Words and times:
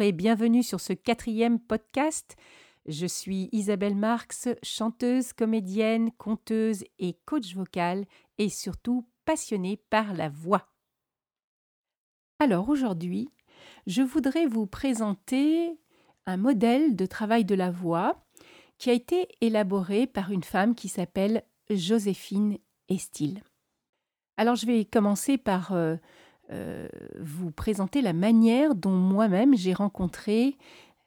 et 0.00 0.12
bienvenue 0.12 0.62
sur 0.62 0.80
ce 0.80 0.92
quatrième 0.92 1.60
podcast. 1.60 2.36
Je 2.86 3.06
suis 3.06 3.48
Isabelle 3.52 3.94
Marx, 3.94 4.48
chanteuse, 4.62 5.32
comédienne, 5.32 6.10
conteuse 6.12 6.84
et 6.98 7.16
coach 7.26 7.54
vocal 7.54 8.04
et 8.38 8.48
surtout 8.48 9.06
passionnée 9.24 9.76
par 9.90 10.14
la 10.14 10.28
voix. 10.28 10.66
Alors 12.40 12.68
aujourd'hui, 12.70 13.30
je 13.86 14.02
voudrais 14.02 14.46
vous 14.46 14.66
présenter 14.66 15.78
un 16.26 16.38
modèle 16.38 16.96
de 16.96 17.06
travail 17.06 17.44
de 17.44 17.54
la 17.54 17.70
voix 17.70 18.24
qui 18.78 18.90
a 18.90 18.94
été 18.94 19.28
élaboré 19.40 20.06
par 20.06 20.32
une 20.32 20.44
femme 20.44 20.74
qui 20.74 20.88
s'appelle 20.88 21.44
Joséphine 21.70 22.58
Estil. 22.88 23.42
Alors 24.36 24.56
je 24.56 24.66
vais 24.66 24.84
commencer 24.84 25.38
par 25.38 25.72
euh, 25.72 25.96
euh, 26.50 26.88
vous 27.20 27.50
présenter 27.50 28.02
la 28.02 28.12
manière 28.12 28.74
dont 28.74 28.90
moi-même 28.90 29.56
j'ai 29.56 29.72
rencontré 29.72 30.58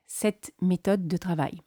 cette 0.07 0.51
méthode 0.61 1.07
de 1.07 1.17
travail. 1.17 1.61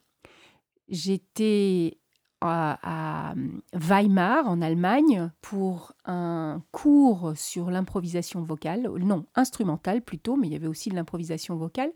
J'étais 0.89 1.99
à, 2.41 3.35
Weimar, 3.75 4.49
en 4.49 4.63
Allemagne, 4.63 5.31
pour 5.43 5.93
un 6.05 6.63
cours 6.73 7.35
sur 7.37 7.71
l'improvisation 7.71 8.43
vocale, 8.43 8.89
non, 8.99 9.27
instrumentale 9.35 10.03
plutôt, 10.03 10.37
mais 10.37 10.49
il 10.49 10.53
y 10.55 10.57
avait 10.57 10.67
aussi 10.67 10.89
de 10.89 10.95
l'improvisation 10.95 11.57
vocale. 11.57 11.93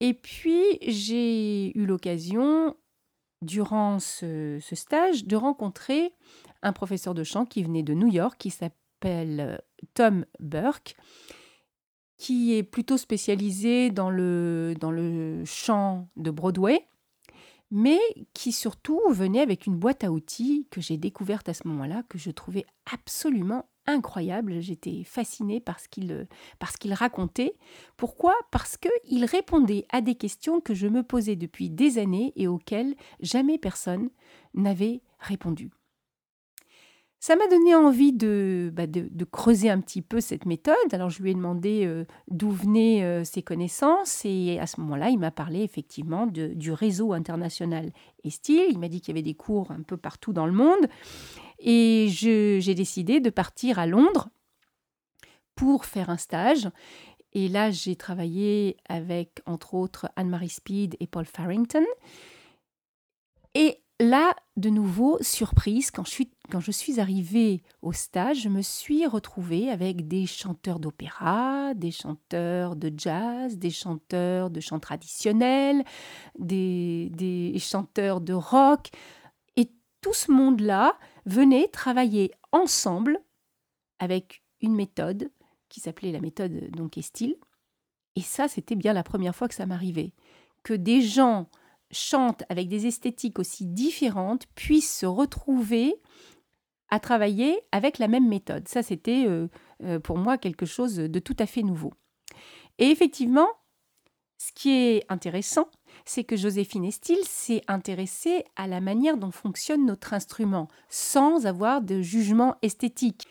Et 0.00 0.14
puis, 0.14 0.62
j'ai 0.82 1.76
eu 1.76 1.86
l'occasion, 1.86 2.76
durant 3.42 3.98
ce, 3.98 4.58
ce, 4.60 4.76
stage, 4.76 5.24
de 5.24 5.34
rencontrer 5.34 6.12
un 6.62 6.72
professeur 6.72 7.14
de 7.14 7.24
chant 7.24 7.46
qui 7.46 7.62
venait 7.62 7.82
de 7.82 7.94
New 7.94 8.08
York, 8.08 8.36
qui 8.38 8.50
s'appelle 8.50 8.76
Tom 9.94 10.24
Burke, 10.40 10.96
qui 12.16 12.54
est 12.54 12.62
plutôt 12.62 12.96
spécialisé 12.96 13.90
dans 13.90 14.10
le, 14.10 14.74
dans 14.80 14.90
le 14.90 15.44
chant 15.44 16.08
de 16.16 16.30
Broadway, 16.30 16.88
mais 17.70 18.00
qui 18.32 18.52
surtout 18.52 19.00
venait 19.10 19.40
avec 19.40 19.66
une 19.66 19.76
boîte 19.76 20.04
à 20.04 20.10
outils 20.10 20.66
que 20.70 20.80
j'ai 20.80 20.96
découverte 20.96 21.48
à 21.48 21.54
ce 21.54 21.66
moment-là, 21.68 22.02
que 22.08 22.18
je 22.18 22.30
trouvais 22.30 22.66
absolument 22.92 23.68
incroyable. 23.86 24.60
J'étais 24.60 25.02
fascinée 25.04 25.60
par 25.60 25.80
ce 25.80 25.88
qu'il, 25.88 26.26
par 26.58 26.72
qu'il 26.72 26.92
racontait. 26.92 27.54
Pourquoi? 27.96 28.34
Parce 28.50 28.76
qu'il 28.76 29.24
répondait 29.24 29.86
à 29.90 30.00
des 30.00 30.14
questions 30.14 30.60
que 30.60 30.74
je 30.74 30.86
me 30.86 31.02
posais 31.02 31.36
depuis 31.36 31.70
des 31.70 31.98
années 31.98 32.32
et 32.36 32.48
auxquelles 32.48 32.94
jamais 33.20 33.58
personne 33.58 34.10
n'avait 34.54 35.02
répondu. 35.18 35.70
Ça 37.20 37.34
m'a 37.34 37.48
donné 37.48 37.74
envie 37.74 38.12
bah, 38.12 38.86
de, 38.86 39.08
de, 39.10 39.24
creuser 39.24 39.70
un 39.70 39.80
petit 39.80 40.02
peu 40.02 40.20
cette 40.20 40.46
méthode. 40.46 40.76
Alors 40.92 41.10
je 41.10 41.20
lui 41.20 41.32
ai 41.32 41.34
demandé 41.34 41.84
euh, 41.84 42.04
d'où 42.28 42.50
venaient 42.50 43.02
euh, 43.02 43.24
ses 43.24 43.42
connaissances 43.42 44.24
et 44.24 44.58
à 44.60 44.68
ce 44.68 44.80
moment-là, 44.80 45.08
il 45.10 45.18
m'a 45.18 45.32
parlé 45.32 45.62
effectivement 45.62 46.26
du 46.28 46.70
réseau 46.70 47.12
international 47.12 47.90
Estil. 48.22 48.66
Il 48.70 48.78
m'a 48.78 48.88
dit 48.88 49.00
qu'il 49.00 49.14
y 49.14 49.18
avait 49.18 49.22
des 49.22 49.34
cours 49.34 49.72
un 49.72 49.82
peu 49.82 49.96
partout 49.96 50.32
dans 50.32 50.46
le 50.46 50.52
monde 50.52 50.86
et 51.58 52.06
j'ai 52.08 52.74
décidé 52.74 53.18
de 53.18 53.30
partir 53.30 53.80
à 53.80 53.86
Londres 53.86 54.28
pour 55.56 55.86
faire 55.86 56.10
un 56.10 56.18
stage. 56.18 56.68
Et 57.32 57.48
là, 57.48 57.70
j'ai 57.70 57.96
travaillé 57.96 58.76
avec, 58.88 59.42
entre 59.44 59.74
autres, 59.74 60.08
Anne-Marie 60.16 60.48
Speed 60.48 60.96
et 61.00 61.06
Paul 61.06 61.26
Farrington. 61.26 61.84
Et 63.54 63.82
là, 64.00 64.34
de 64.56 64.70
nouveau, 64.70 65.18
surprise, 65.20 65.90
quand 65.90 66.04
je, 66.04 66.10
suis, 66.10 66.30
quand 66.50 66.60
je 66.60 66.70
suis 66.70 67.00
arrivée 67.00 67.62
au 67.82 67.92
stage, 67.92 68.42
je 68.42 68.48
me 68.48 68.62
suis 68.62 69.06
retrouvée 69.06 69.70
avec 69.70 70.08
des 70.08 70.26
chanteurs 70.26 70.80
d'opéra, 70.80 71.74
des 71.74 71.90
chanteurs 71.90 72.76
de 72.76 72.92
jazz, 72.96 73.58
des 73.58 73.70
chanteurs 73.70 74.50
de 74.50 74.60
chant 74.60 74.80
traditionnel, 74.80 75.84
des, 76.38 77.10
des 77.12 77.58
chanteurs 77.58 78.20
de 78.20 78.32
rock. 78.32 78.88
Et 79.56 79.70
tout 80.00 80.14
ce 80.14 80.30
monde-là 80.30 80.98
venait 81.26 81.68
travailler 81.68 82.32
ensemble 82.52 83.20
avec 83.98 84.42
une 84.60 84.74
méthode 84.74 85.30
qui 85.68 85.80
s'appelait 85.80 86.12
la 86.12 86.20
méthode 86.20 86.70
donc 86.70 86.96
Estil. 86.96 87.36
Et 88.16 88.22
ça, 88.22 88.48
c'était 88.48 88.74
bien 88.74 88.94
la 88.94 89.02
première 89.02 89.36
fois 89.36 89.48
que 89.48 89.54
ça 89.54 89.66
m'arrivait. 89.66 90.12
Que 90.62 90.74
des 90.74 91.02
gens 91.02 91.48
chantent 91.90 92.42
avec 92.48 92.68
des 92.68 92.86
esthétiques 92.86 93.38
aussi 93.38 93.66
différentes 93.66 94.46
puissent 94.54 94.98
se 94.98 95.06
retrouver 95.06 95.94
à 96.90 97.00
travailler 97.00 97.60
avec 97.72 97.98
la 97.98 98.08
même 98.08 98.28
méthode. 98.28 98.68
Ça, 98.68 98.82
c'était 98.82 99.24
euh, 99.26 99.48
euh, 99.82 99.98
pour 99.98 100.18
moi 100.18 100.38
quelque 100.38 100.66
chose 100.66 100.96
de 100.96 101.18
tout 101.18 101.36
à 101.38 101.46
fait 101.46 101.62
nouveau. 101.62 101.92
Et 102.78 102.86
effectivement, 102.86 103.48
ce 104.38 104.52
qui 104.52 104.70
est 104.70 105.04
intéressant, 105.08 105.68
c'est 106.04 106.24
que 106.24 106.36
Joséphine 106.36 106.84
Estil 106.84 107.18
s'est 107.24 107.62
intéressée 107.66 108.44
à 108.56 108.66
la 108.68 108.80
manière 108.80 109.16
dont 109.16 109.32
fonctionne 109.32 109.84
notre 109.84 110.14
instrument, 110.14 110.68
sans 110.88 111.44
avoir 111.44 111.82
de 111.82 112.00
jugement 112.00 112.54
esthétique. 112.62 113.26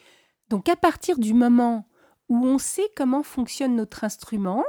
Donc 0.49 0.67
à 0.69 0.75
partir 0.75 1.17
du 1.17 1.33
moment 1.33 1.87
où 2.29 2.45
on 2.45 2.57
sait 2.57 2.89
comment 2.95 3.23
fonctionne 3.23 3.75
notre 3.75 4.03
instrument, 4.03 4.65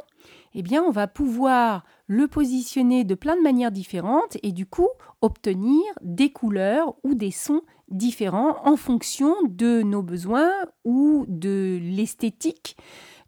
eh 0.54 0.62
bien 0.62 0.82
on 0.82 0.90
va 0.90 1.08
pouvoir 1.08 1.84
le 2.06 2.28
positionner 2.28 3.04
de 3.04 3.14
plein 3.14 3.36
de 3.36 3.42
manières 3.42 3.72
différentes 3.72 4.36
et 4.42 4.52
du 4.52 4.66
coup 4.66 4.88
obtenir 5.20 5.82
des 6.02 6.30
couleurs 6.30 6.94
ou 7.02 7.14
des 7.14 7.32
sons 7.32 7.62
différents 7.88 8.56
en 8.66 8.76
fonction 8.76 9.34
de 9.48 9.82
nos 9.82 10.02
besoins 10.02 10.52
ou 10.84 11.24
de 11.28 11.78
l'esthétique 11.82 12.76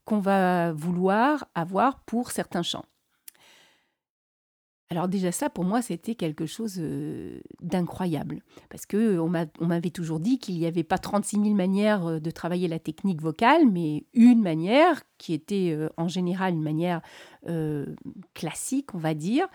qu'on 0.05 0.21
va 0.21 0.73
vouloir 0.73 1.47
avoir 1.55 2.01
pour 2.05 2.31
certains 2.31 2.63
chants. 2.63 2.85
Alors 4.93 5.07
déjà 5.07 5.31
ça, 5.31 5.49
pour 5.49 5.65
moi, 5.65 5.83
c'était 5.83 6.17
quelque 6.17 6.47
chose 6.47 6.79
euh, 6.81 7.41
d'incroyable. 7.61 8.43
Parce 8.71 8.87
que 8.87 9.21
on 9.21 9.67
m'avait 9.67 9.91
toujours 9.91 10.19
dit 10.19 10.41
qu'il 10.41 10.59
n'y 10.59 10.67
avait 10.67 10.83
pas 10.83 10.99
36 10.99 11.37
000 11.37 11.55
manières 11.55 12.07
euh, 12.07 12.19
de 12.19 12.31
travailler 12.33 12.67
la 12.67 12.81
technique 12.81 13.23
vocale, 13.23 13.69
mais 13.71 14.05
une 14.15 14.43
manière 14.43 15.03
qui 15.17 15.33
était 15.33 15.71
euh, 15.71 15.91
en 15.97 16.09
général 16.09 16.55
une 16.55 16.63
manière 16.63 17.01
classique, 18.35 18.95
on 18.95 18.99
va 18.99 19.15
dire. 19.15 19.49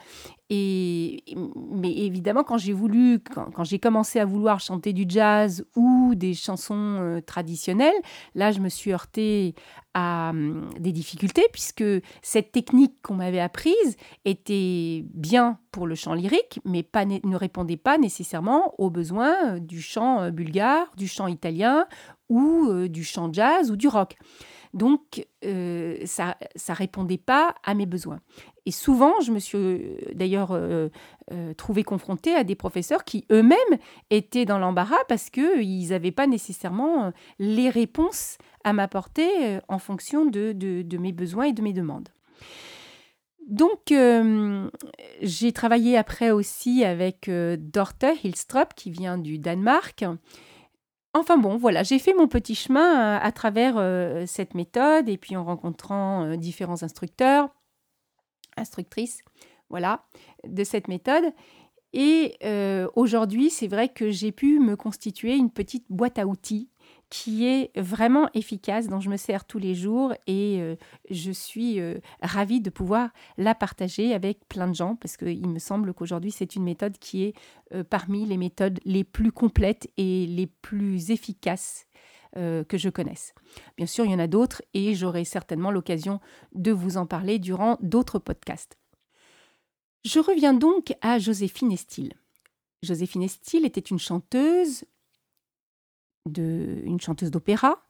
Et, 0.49 1.23
mais 1.71 1.91
évidemment, 1.91 2.43
quand 2.43 2.57
j'ai 2.57 2.73
voulu, 2.73 3.19
quand, 3.19 3.63
j'ai 3.63 3.79
commencé 3.79 4.19
à 4.19 4.25
vouloir 4.25 4.59
chanter 4.59 4.93
du 4.93 5.05
jazz 5.07 5.65
ou 5.75 6.13
des 6.15 6.33
chansons 6.33 7.21
traditionnelles, 7.25 7.95
là, 8.35 8.51
je 8.51 8.59
me 8.59 8.69
suis 8.69 8.91
heurtée 8.91 9.55
à 9.95 10.31
hum, 10.31 10.69
des 10.77 10.91
difficultés 10.91 11.47
puisque 11.51 11.83
cette 12.21 12.51
technique 12.51 13.01
qu'on 13.01 13.15
m'avait 13.15 13.39
apprise 13.39 13.95
était 14.25 15.05
bien 15.13 15.57
pour 15.71 15.87
le 15.87 15.95
chant 15.95 16.13
lyrique, 16.13 16.59
mais 16.63 16.85
ne 17.23 17.35
répondait 17.35 17.77
pas 17.77 17.97
nécessairement 17.97 18.73
aux 18.77 18.89
besoins 18.89 19.55
euh, 19.55 19.59
du 19.59 19.81
chant 19.81 20.21
euh, 20.21 20.31
bulgare, 20.31 20.91
du 20.95 21.07
chant 21.07 21.27
italien 21.27 21.85
ou 22.29 22.67
euh, 22.69 22.87
du 22.87 23.03
chant 23.03 23.31
jazz 23.31 23.71
ou 23.71 23.75
du 23.75 23.87
rock. 23.87 24.15
Donc, 24.73 25.25
ça 25.41 26.35
ne 26.41 26.75
répondait 26.75 27.17
pas 27.17 27.55
à 27.63 27.73
mes 27.75 27.85
besoins. 27.85 28.19
Et 28.65 28.71
souvent, 28.71 29.13
je 29.21 29.31
me 29.31 29.39
suis 29.39 29.81
d'ailleurs 30.13 30.59
trouvée 31.55 31.83
confrontée 31.83 32.33
à 32.33 32.43
des 32.43 32.55
professeurs 32.55 33.03
qui 33.03 33.25
eux-mêmes 33.31 33.57
étaient 34.09 34.45
dans 34.45 34.57
l'embarras 34.57 35.03
parce 35.07 35.29
qu'ils 35.29 35.89
n'avaient 35.89 36.11
pas 36.11 36.25
nécessairement 36.25 37.13
les 37.37 37.69
réponses 37.69 38.39
à 38.63 38.73
m'apporter 38.73 39.59
en 39.67 39.77
fonction 39.77 40.25
de, 40.25 40.51
de, 40.51 40.97
mes 40.97 41.11
besoins 41.11 41.45
et 41.45 41.53
de 41.53 41.61
mes 41.61 41.73
demandes. 41.73 42.09
Donc, 43.47 43.91
euh, 43.91 44.69
j'ai 45.21 45.51
travaillé 45.51 45.97
après 45.97 46.31
aussi 46.31 46.83
avec 46.83 47.29
euh, 47.29 47.57
Dorte 47.59 48.03
Hilstrup, 48.23 48.73
qui 48.75 48.89
vient 48.89 49.19
du 49.19 49.37
Danemark. 49.37 50.03
Enfin 51.13 51.37
bon, 51.37 51.55
voilà, 51.55 51.83
j'ai 51.83 51.99
fait 51.99 52.13
mon 52.13 52.27
petit 52.27 52.55
chemin 52.55 53.15
à, 53.15 53.31
travers 53.31 53.75
euh, 53.77 54.25
cette 54.25 54.55
méthode 54.55 55.07
et 55.07 55.17
puis 55.17 55.37
en 55.37 55.45
rencontrant 55.45 56.35
différents 56.35 56.81
instructeurs, 56.83 57.49
instructrices, 58.57 59.21
voilà, 59.69 60.05
de 60.47 60.63
cette 60.63 60.87
méthode. 60.87 61.25
Et 61.93 62.37
aujourd'hui, 62.95 63.49
c'est 63.49 63.67
vrai 63.67 63.87
que 63.87 64.11
j'ai 64.11 64.33
pu 64.33 64.59
me 64.59 64.75
constituer 64.75 65.37
une 65.37 65.49
petite 65.49 65.85
boîte 65.89 66.19
à 66.19 66.27
outils 66.27 66.69
qui 67.09 67.45
est 67.45 67.71
vraiment 67.79 68.29
efficace, 68.33 68.87
dont 68.87 68.99
je 68.99 69.09
me 69.09 69.17
sers 69.17 69.45
tous 69.45 69.59
les 69.59 69.75
jours 69.75 70.13
et 70.27 70.57
euh, 70.59 70.75
je 71.09 71.31
suis 71.31 71.79
euh, 71.79 71.99
ravie 72.21 72.61
de 72.61 72.69
pouvoir 72.69 73.11
la 73.37 73.55
partager 73.55 74.13
avec 74.13 74.47
plein 74.49 74.67
de 74.67 74.75
gens 74.75 74.95
parce 74.95 75.17
qu'il 75.17 75.47
me 75.47 75.59
semble 75.59 75.93
qu'aujourd'hui 75.93 76.31
c'est 76.31 76.55
une 76.55 76.63
méthode 76.63 76.97
qui 76.97 77.23
est 77.23 77.33
euh, 77.73 77.83
parmi 77.83 78.25
les 78.25 78.37
méthodes 78.37 78.79
les 78.85 79.03
plus 79.03 79.31
complètes 79.31 79.87
et 79.97 80.25
les 80.25 80.47
plus 80.47 81.11
efficaces 81.11 81.84
que 82.35 82.77
je 82.77 82.89
connaisse. 82.89 83.33
Bien 83.77 83.85
sûr, 83.85 84.05
il 84.05 84.11
y 84.11 84.15
en 84.15 84.19
a 84.19 84.27
d'autres 84.27 84.61
et 84.73 84.93
j'aurai 84.93 85.23
certainement 85.23 85.71
l'occasion 85.71 86.19
de 86.53 86.71
vous 86.71 86.97
en 86.97 87.05
parler 87.05 87.39
durant 87.39 87.77
d'autres 87.81 88.19
podcasts. 88.19 88.77
Je 90.03 90.19
reviens 90.19 90.53
donc 90.53 90.93
à 91.01 91.17
Joséphine 91.17 91.71
Estil. 91.71 92.13
Joséphine 92.83 93.23
Estil 93.23 93.65
était 93.65 93.79
une 93.79 93.99
chanteuse, 93.99 94.83
de, 96.29 96.81
une 96.83 96.99
chanteuse 96.99 97.31
d'opéra 97.31 97.81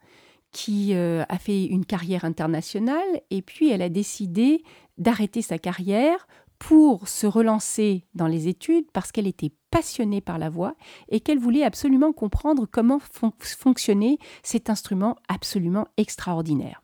qui 0.52 0.94
a 0.94 1.38
fait 1.38 1.66
une 1.66 1.86
carrière 1.86 2.24
internationale 2.24 3.22
et 3.30 3.42
puis 3.42 3.70
elle 3.72 3.82
a 3.82 3.90
décidé 3.90 4.64
d'arrêter 4.98 5.42
sa 5.42 5.58
carrière 5.58 6.28
pour 6.60 7.08
se 7.08 7.28
relancer 7.28 8.06
dans 8.14 8.28
les 8.28 8.48
études 8.48 8.90
parce 8.92 9.12
qu'elle 9.12 9.28
était 9.28 9.52
passionnée 9.72 10.22
par 10.22 10.38
la 10.38 10.50
voix 10.50 10.76
et 11.10 11.20
qu'elle 11.20 11.40
voulait 11.40 11.64
absolument 11.64 12.14
comprendre 12.14 12.66
comment 12.70 13.00
fonctionnait 13.40 14.18
cet 14.44 14.70
instrument 14.70 15.18
absolument 15.28 15.88
extraordinaire. 15.98 16.82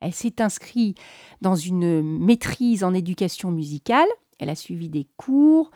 Elle 0.00 0.14
s'est 0.14 0.40
inscrite 0.40 0.98
dans 1.40 1.56
une 1.56 2.02
maîtrise 2.02 2.84
en 2.84 2.94
éducation 2.94 3.50
musicale, 3.50 4.08
elle 4.38 4.48
a 4.48 4.54
suivi 4.54 4.88
des 4.88 5.06
cours, 5.16 5.70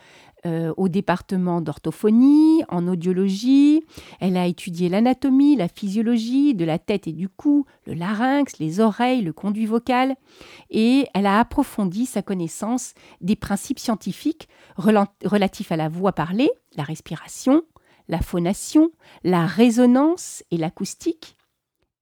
euh, 0.46 0.74
au 0.76 0.88
département 0.88 1.60
d'orthophonie, 1.60 2.62
en 2.68 2.86
audiologie. 2.86 3.82
Elle 4.20 4.36
a 4.36 4.46
étudié 4.46 4.88
l'anatomie, 4.88 5.56
la 5.56 5.68
physiologie 5.68 6.54
de 6.54 6.64
la 6.64 6.78
tête 6.78 7.06
et 7.06 7.12
du 7.12 7.28
cou, 7.28 7.64
le 7.86 7.94
larynx, 7.94 8.58
les 8.58 8.80
oreilles, 8.80 9.22
le 9.22 9.32
conduit 9.32 9.64
vocal. 9.64 10.16
Et 10.70 11.06
elle 11.14 11.26
a 11.26 11.40
approfondi 11.40 12.04
sa 12.04 12.20
connaissance 12.22 12.92
des 13.20 13.36
principes 13.36 13.78
scientifiques 13.78 14.48
relatifs 14.76 15.72
à 15.72 15.76
la 15.76 15.88
voix 15.88 16.12
parlée, 16.12 16.50
la 16.76 16.82
respiration, 16.82 17.62
la 18.08 18.20
phonation, 18.20 18.90
la 19.22 19.46
résonance 19.46 20.42
et 20.50 20.58
l'acoustique. 20.58 21.36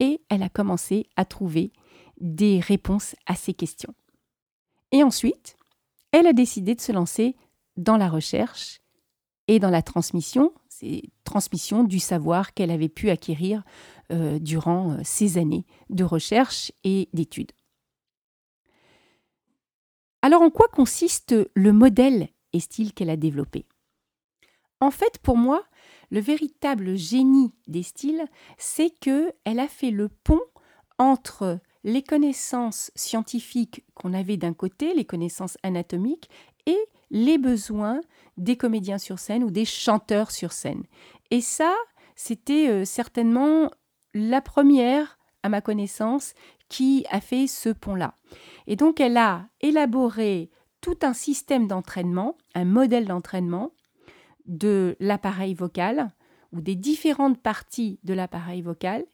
Et 0.00 0.21
elle 0.29 0.43
a 0.43 0.49
commencé 0.49 1.06
à 1.15 1.25
trouver 1.25 1.73
des 2.21 2.61
réponses 2.61 3.15
à 3.27 3.35
ces 3.35 3.55
questions. 3.55 3.94
Et 4.91 5.03
ensuite, 5.03 5.56
elle 6.12 6.27
a 6.27 6.33
décidé 6.33 6.75
de 6.75 6.81
se 6.81 6.93
lancer 6.93 7.37
dans 7.77 7.97
la 7.97 8.09
recherche 8.09 8.81
et 9.49 9.59
dans 9.59 9.71
la 9.71 9.83
transmission, 9.83 10.53
c'est 10.69 11.03
transmission 11.25 11.85
du 11.85 11.99
savoir 11.99 12.55
qu'elle 12.55 12.71
avait 12.71 12.89
pu 12.89 13.11
acquérir 13.11 13.63
euh, 14.11 14.39
durant 14.39 14.99
ces 15.05 15.37
euh, 15.37 15.41
années 15.41 15.67
de 15.91 16.05
recherche 16.05 16.73
et 16.85 17.09
d'études. 17.13 17.53
Alors 20.23 20.43
en 20.43 20.51
quoi 20.51 20.69
consiste 20.69 21.35
le 21.55 21.73
modèle 21.73 22.29
et 22.53 22.61
qu'elle 22.93 23.11
a 23.11 23.17
développé? 23.17 23.67
En 24.81 24.91
fait, 24.91 25.19
pour 25.19 25.37
moi, 25.37 25.65
le 26.11 26.21
véritable 26.21 26.97
génie 26.97 27.53
des 27.67 27.83
styles, 27.83 28.27
c'est 28.59 28.91
que 29.01 29.33
elle 29.45 29.61
a 29.61 29.69
fait 29.69 29.91
le 29.91 30.09
pont 30.09 30.43
entre 30.99 31.59
les 31.85 32.03
connaissances 32.03 32.91
scientifiques 32.95 33.85
qu'on 33.95 34.13
avait 34.13 34.37
d'un 34.37 34.53
côté, 34.53 34.95
les 34.95 35.05
connaissances 35.05 35.57
anatomiques, 35.63 36.29
et 36.67 36.79
les 37.12 37.38
besoins 37.38 38.00
des 38.37 38.56
comédiens 38.56 38.99
sur 38.99 39.20
scène 39.20 39.44
ou 39.44 39.50
des 39.50 39.67
chanteurs 39.67 40.32
sur 40.32 40.50
scène. 40.50 40.82
Et 41.31 41.41
ça, 41.41 41.73
c'était 42.17 42.69
euh, 42.69 42.85
certainement 42.85 43.70
la 44.14 44.41
première, 44.41 45.19
à 45.44 45.49
ma 45.49 45.61
connaissance, 45.61 46.35
qui 46.69 47.05
a 47.11 47.20
fait 47.20 47.47
ce 47.47 47.69
pont-là. 47.69 48.14
Et 48.67 48.76
donc, 48.76 48.99
elle 48.99 49.19
a 49.19 49.47
élaboré 49.61 50.50
tout 50.81 50.99
un 51.03 51.12
système 51.12 51.69
d'entraînement, 51.69 52.37
un 52.55 52.64
modèle 52.64 53.06
d'entraînement 53.06 53.73
de 54.47 54.97
l'appareil 54.99 55.55
vocal 55.55 56.11
ou 56.53 56.61
des 56.61 56.75
différentes 56.75 57.41
parties 57.41 58.00
de 58.03 58.15
l'appareil 58.15 58.62
vocal 58.62 59.05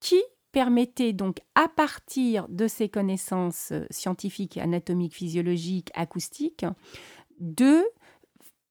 qui 0.00 0.22
permettait 0.52 1.12
donc 1.12 1.40
à 1.54 1.68
partir 1.68 2.48
de 2.48 2.68
ces 2.68 2.88
connaissances 2.88 3.72
euh, 3.72 3.86
scientifiques, 3.90 4.56
anatomiques, 4.56 5.14
physiologiques, 5.14 5.90
acoustiques, 5.94 6.64
de 7.38 7.84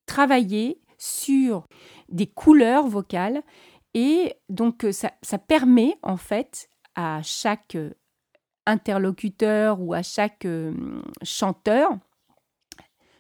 travailler 0.06 0.82
sur 0.98 1.68
des 2.10 2.28
couleurs 2.28 2.88
vocales 2.88 3.44
et 3.94 4.36
donc 4.50 4.84
euh, 4.84 4.92
ça, 4.92 5.38
permet 5.38 5.98
en 6.04 6.18
fait 6.18 6.70
à 6.96 7.22
chaque 7.24 7.76
euh, 7.76 7.94
interlocuteur 8.66 9.82
ou 9.82 9.94
à 9.94 10.04
chaque 10.04 10.46
euh, 10.46 11.02
chanteur 11.24 11.98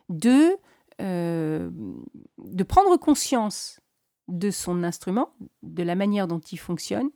de, 0.09 0.55
de 0.99 2.63
prendre 2.63 2.95
conscience 2.97 3.79
de 4.27 4.51
son 4.51 4.83
instrument, 4.83 5.33
de 5.63 5.83
la 5.83 5.95
manière 5.95 6.27
dont 6.27 6.39
il 6.39 6.57
fonctionne, 6.57 7.09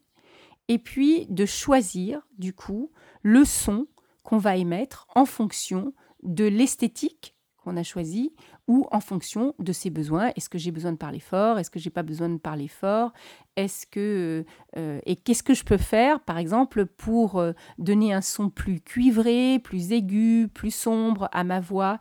et 0.67 0.77
puis 0.77 1.25
de 1.27 1.45
choisir 1.45 2.21
du 2.37 2.53
coup 2.53 2.91
le 3.21 3.45
son 3.45 3.87
qu'on 4.23 4.37
va 4.37 4.57
émettre 4.57 5.07
en 5.15 5.25
fonction 5.25 5.93
de 6.23 6.45
l'esthétique 6.45 7.35
qu'on 7.63 7.77
a 7.77 7.83
choisi 7.83 8.33
ou 8.67 8.87
en 8.91 8.99
fonction 8.99 9.53
de 9.59 9.71
ses 9.71 9.89
besoins. 9.89 10.31
Est-ce 10.35 10.49
que 10.49 10.57
j'ai 10.57 10.71
besoin 10.71 10.91
de 10.91 10.97
parler 10.97 11.19
fort? 11.19 11.59
Est-ce 11.59 11.69
que 11.69 11.79
j'ai 11.79 11.89
pas 11.89 12.03
besoin 12.03 12.29
de 12.29 12.37
parler 12.37 12.67
fort? 12.67 13.11
Est-ce 13.55 13.85
que 13.85 14.45
euh, 14.77 14.99
et 15.05 15.15
qu'est-ce 15.15 15.43
que 15.43 15.53
je 15.53 15.63
peux 15.63 15.77
faire, 15.77 16.19
par 16.19 16.37
exemple, 16.37 16.85
pour 16.85 17.37
euh, 17.37 17.53
donner 17.77 18.13
un 18.13 18.21
son 18.21 18.49
plus 18.49 18.81
cuivré, 18.81 19.59
plus 19.59 19.91
aigu, 19.91 20.49
plus 20.53 20.73
sombre 20.73 21.29
à 21.31 21.43
ma 21.43 21.59
voix? 21.59 21.99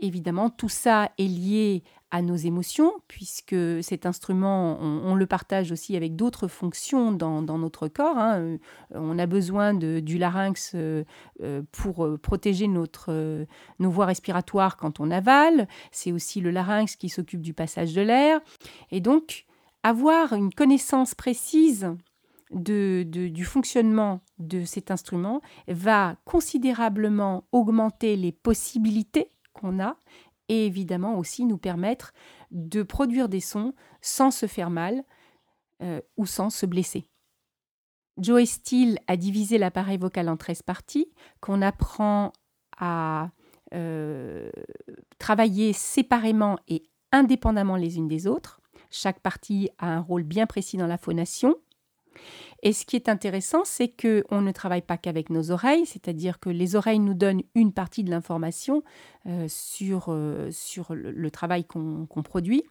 Évidemment, 0.00 0.48
tout 0.48 0.68
ça 0.68 1.10
est 1.18 1.24
lié 1.24 1.82
à 2.10 2.22
nos 2.22 2.36
émotions, 2.36 2.92
puisque 3.06 3.54
cet 3.82 4.04
instrument, 4.04 4.78
on, 4.80 5.14
le 5.14 5.26
partage 5.26 5.70
aussi 5.70 5.96
avec 5.96 6.16
d'autres 6.16 6.48
fonctions 6.48 7.12
dans, 7.12 7.42
notre 7.42 7.88
corps. 7.88 8.18
Hein. 8.18 8.38
Euh, 8.40 8.58
on 8.90 9.18
a 9.18 9.26
besoin 9.26 9.74
du 9.74 10.18
larynx 10.18 10.72
euh, 10.74 11.04
euh, 11.42 11.62
pour 11.70 12.08
protéger 12.20 12.66
notre, 12.66 13.46
nos 13.78 13.90
voies 13.90 14.06
respiratoires 14.06 14.76
quand 14.76 14.98
on 14.98 15.10
avale. 15.10 15.68
C'est 15.92 16.10
aussi 16.10 16.40
le 16.40 16.50
larynx 16.50 16.96
qui 16.96 17.08
s'occupe 17.08 17.42
du 17.42 17.54
passage 17.54 17.94
de 17.94 18.02
l'air. 18.02 18.40
Et 18.90 19.00
donc, 19.00 19.46
avoir 19.82 20.32
une 20.32 20.52
connaissance 20.52 21.14
précise 21.14 21.94
du 22.52 23.44
fonctionnement 23.44 24.20
de 24.40 24.64
cet 24.64 24.90
instrument 24.90 25.40
va 25.68 26.16
considérablement 26.24 27.44
augmenter 27.52 28.16
les 28.16 28.32
possibilités 28.32 29.30
qu'on 29.52 29.80
a 29.80 29.96
et 30.50 30.66
évidemment 30.66 31.16
aussi 31.16 31.44
nous 31.44 31.58
permettre 31.58 32.12
de 32.50 32.82
produire 32.82 33.28
des 33.28 33.40
sons 33.40 33.72
sans 34.02 34.32
se 34.32 34.46
faire 34.46 34.68
mal 34.68 35.04
euh, 35.80 36.00
ou 36.16 36.26
sans 36.26 36.50
se 36.50 36.66
blesser. 36.66 37.06
Joe 38.18 38.44
Steele 38.44 38.98
a 39.06 39.16
divisé 39.16 39.58
l'appareil 39.58 39.96
vocal 39.96 40.28
en 40.28 40.36
13 40.36 40.62
parties 40.62 41.06
qu'on 41.40 41.62
apprend 41.62 42.32
à 42.76 43.30
euh, 43.72 44.50
travailler 45.18 45.72
séparément 45.72 46.58
et 46.66 46.82
indépendamment 47.12 47.76
les 47.76 47.96
unes 47.96 48.08
des 48.08 48.26
autres. 48.26 48.60
Chaque 48.90 49.20
partie 49.20 49.70
a 49.78 49.86
un 49.86 50.00
rôle 50.00 50.24
bien 50.24 50.46
précis 50.46 50.76
dans 50.76 50.88
la 50.88 50.98
phonation. 50.98 51.54
Et 52.62 52.72
ce 52.72 52.84
qui 52.84 52.96
est 52.96 53.08
intéressant, 53.08 53.64
c'est 53.64 53.88
que 53.88 54.24
on 54.30 54.40
ne 54.42 54.52
travaille 54.52 54.82
pas 54.82 54.98
qu'avec 54.98 55.30
nos 55.30 55.50
oreilles, 55.50 55.86
c'est-à-dire 55.86 56.38
que 56.38 56.50
les 56.50 56.76
oreilles 56.76 56.98
nous 56.98 57.14
donnent 57.14 57.42
une 57.54 57.72
partie 57.72 58.04
de 58.04 58.10
l'information 58.10 58.82
euh, 59.26 59.46
sur, 59.48 60.06
euh, 60.08 60.50
sur 60.50 60.94
le, 60.94 61.30
travail 61.30 61.64
qu'on 61.64 62.06
produit, 62.22 62.64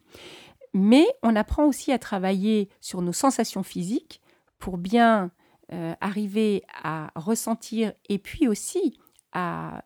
mais 0.74 1.06
on 1.22 1.34
apprend 1.34 1.66
aussi 1.66 1.92
à 1.92 1.98
travailler 1.98 2.68
sur 2.80 3.02
nos 3.02 3.12
sensations 3.12 3.62
physiques 3.62 4.20
pour 4.58 4.78
bien 4.78 5.30
euh, 5.72 5.94
arriver 6.00 6.62
à 6.82 7.10
ressentir 7.16 7.92
et 8.08 8.18
puis 8.18 8.46
aussi 8.46 8.98
à 9.32 9.84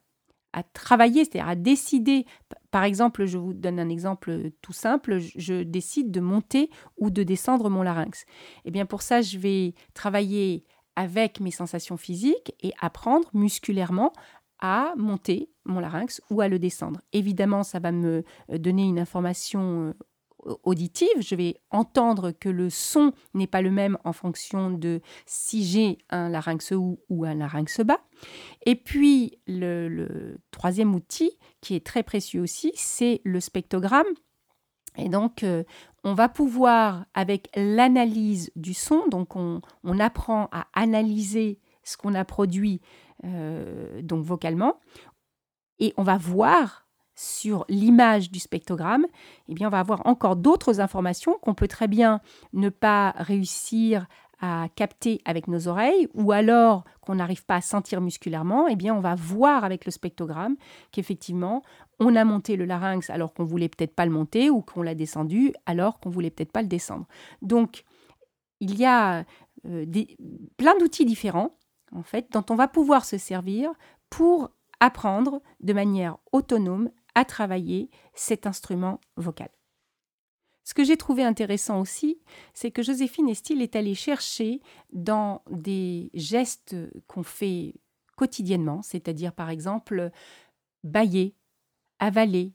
à 0.54 0.62
travailler, 0.62 1.25
c'est-à-dire 1.25 1.49
à 1.49 1.56
décider. 1.56 2.26
Par 2.70 2.84
exemple, 2.84 3.26
je 3.26 3.37
vous 3.37 3.52
donne 3.52 3.80
un 3.80 3.88
exemple 3.88 4.50
tout 4.62 4.73
simple, 4.73 5.18
je 5.18 5.62
décide 5.64 6.11
de 6.12 6.20
monter 6.20 6.70
ou 6.96 7.11
de 7.11 7.25
descendre 7.25 7.68
mon 7.68 7.82
larynx. 7.82 8.25
Eh 8.64 8.70
bien 8.70 8.87
pour 8.87 9.02
ça, 9.02 9.20
je 9.20 9.37
vais 9.37 9.75
travailler 9.94 10.64
avec 10.96 11.40
mes 11.40 11.50
sensations 11.50 11.96
physiques 11.96 12.54
et 12.62 12.73
apprendre 12.80 13.28
musculairement 13.34 14.12
à 14.61 14.94
monter 14.96 15.50
mon 15.64 15.80
larynx 15.80 16.23
ou 16.30 16.40
à 16.40 16.46
le 16.46 16.61
descendre. 16.61 17.00
Évidemment, 17.12 17.64
ça 17.64 17.80
va 17.80 17.90
me 17.90 18.23
donner 18.49 18.84
une 18.84 19.00
information 19.00 19.88
euh, 19.88 19.92
auditive, 20.62 21.20
je 21.20 21.34
vais 21.34 21.60
entendre 21.70 22.32
que 22.32 22.48
le 22.48 22.70
son 22.70 23.12
n'est 23.34 23.46
pas 23.46 23.62
le 23.62 23.70
même 23.70 23.98
en 24.04 24.12
fonction 24.12 24.70
de 24.70 25.00
si 25.26 25.64
j'ai 25.64 25.98
un 26.10 26.28
larynx 26.28 26.72
haut 26.72 27.00
ou 27.08 27.24
un 27.24 27.34
larynx 27.34 27.80
bas. 27.80 28.00
Et 28.66 28.76
puis 28.76 29.38
le, 29.46 30.38
troisième 30.50 30.94
outil 30.94 31.32
qui 31.60 31.74
est 31.74 31.84
très 31.84 32.02
précieux 32.02 32.42
aussi, 32.42 32.72
c'est 32.74 33.20
le 33.24 33.40
spectrogramme. 33.40 34.06
Et 34.96 35.08
donc, 35.08 35.42
euh, 35.42 35.64
on 36.04 36.14
va 36.14 36.28
pouvoir, 36.28 37.06
avec 37.14 37.48
l'analyse 37.56 38.52
du 38.54 38.74
son, 38.74 39.08
donc 39.08 39.34
on, 39.34 39.60
apprend 39.98 40.48
à 40.52 40.66
analyser 40.72 41.58
ce 41.82 41.96
qu'on 41.96 42.14
a 42.14 42.24
produit 42.24 42.80
euh, 43.24 44.02
donc 44.02 44.24
vocalement, 44.24 44.78
et 45.80 45.92
on 45.96 46.04
va 46.04 46.16
voir 46.16 46.84
sur 47.14 47.64
l'image 47.68 48.30
du 48.30 48.38
spectrogramme, 48.38 49.06
eh 49.49 49.54
bien, 49.54 49.68
on 49.68 49.71
va 49.71 49.80
avoir 49.80 50.06
encore 50.06 50.37
d'autres 50.37 50.80
informations 50.80 51.38
qu'on 51.40 51.54
peut 51.54 51.68
très 51.68 51.88
bien 51.88 52.21
ne 52.52 52.68
pas 52.68 53.14
réussir 53.16 54.06
à 54.40 54.68
capter 54.75 55.21
avec 55.25 55.49
nos 55.49 55.68
oreilles 55.68 56.09
ou 56.12 56.33
alors 56.33 56.85
qu'on 57.00 57.14
n'arrive 57.14 57.44
pas 57.44 57.56
à 57.56 57.61
sentir 57.61 58.00
musculairement, 58.00 58.66
eh 58.66 58.76
bien 58.76 58.94
on 58.94 59.00
va 59.00 59.14
voir 59.14 59.64
avec 59.64 59.87
le 59.87 59.92
spectrogramme 59.92 60.56
qu'effectivement 60.90 61.62
on 62.00 62.16
a 62.16 62.25
monté 62.25 62.56
le 62.56 62.64
larynx 62.64 63.09
alors 63.11 63.33
qu'on 63.33 63.44
voulait 63.44 63.68
peut-être 63.68 63.94
pas 63.94 64.04
le 64.04 64.11
monter 64.11 64.50
ou 64.50 64.61
qu'on 64.61 64.83
l'a 64.83 64.97
descendu 64.97 65.54
alors 65.66 66.00
qu'on 66.00 66.11
voulait 66.11 66.30
peut-être 66.30 66.52
pas 66.52 66.62
le 66.62 66.68
descendre. 66.68 67.06
Donc 67.42 67.85
il 68.61 68.76
y 68.76 68.85
a 68.85 69.25
des, 69.64 70.16
plein 70.56 70.76
d'outils 70.78 71.04
différents, 71.04 71.56
en 71.92 72.02
fait, 72.02 72.33
dont 72.33 72.44
on 72.50 72.54
va 72.54 72.68
pouvoir 72.68 73.04
se 73.04 73.18
servir 73.18 73.71
pour 74.11 74.50
apprendre 74.80 75.40
de 75.61 75.73
manière 75.73 76.18
autonome 76.33 76.90
à 77.14 77.25
travailler 77.25 77.90
cet 78.14 78.47
instrument 78.47 79.00
vocal. 79.16 79.50
Ce 80.64 80.73
que 80.73 80.83
j'ai 80.83 80.97
trouvé 80.97 81.23
intéressant 81.23 81.80
aussi, 81.80 82.18
c'est 82.54 82.71
que 82.71 82.83
Joséphine 82.83 83.28
Estil 83.28 83.61
est 83.61 83.76
allée 83.76 83.94
chercher 83.94 84.61
dans 84.92 85.42
des 85.50 86.11
gestes 86.14 86.75
qu'on 87.06 87.23
fait 87.23 87.75
quotidiennement, 88.16 88.80
c'est-à-dire 88.80 89.35
par 89.35 89.50
exemple 89.50 90.11
bailler, 90.83 91.37
avaler, 91.99 92.54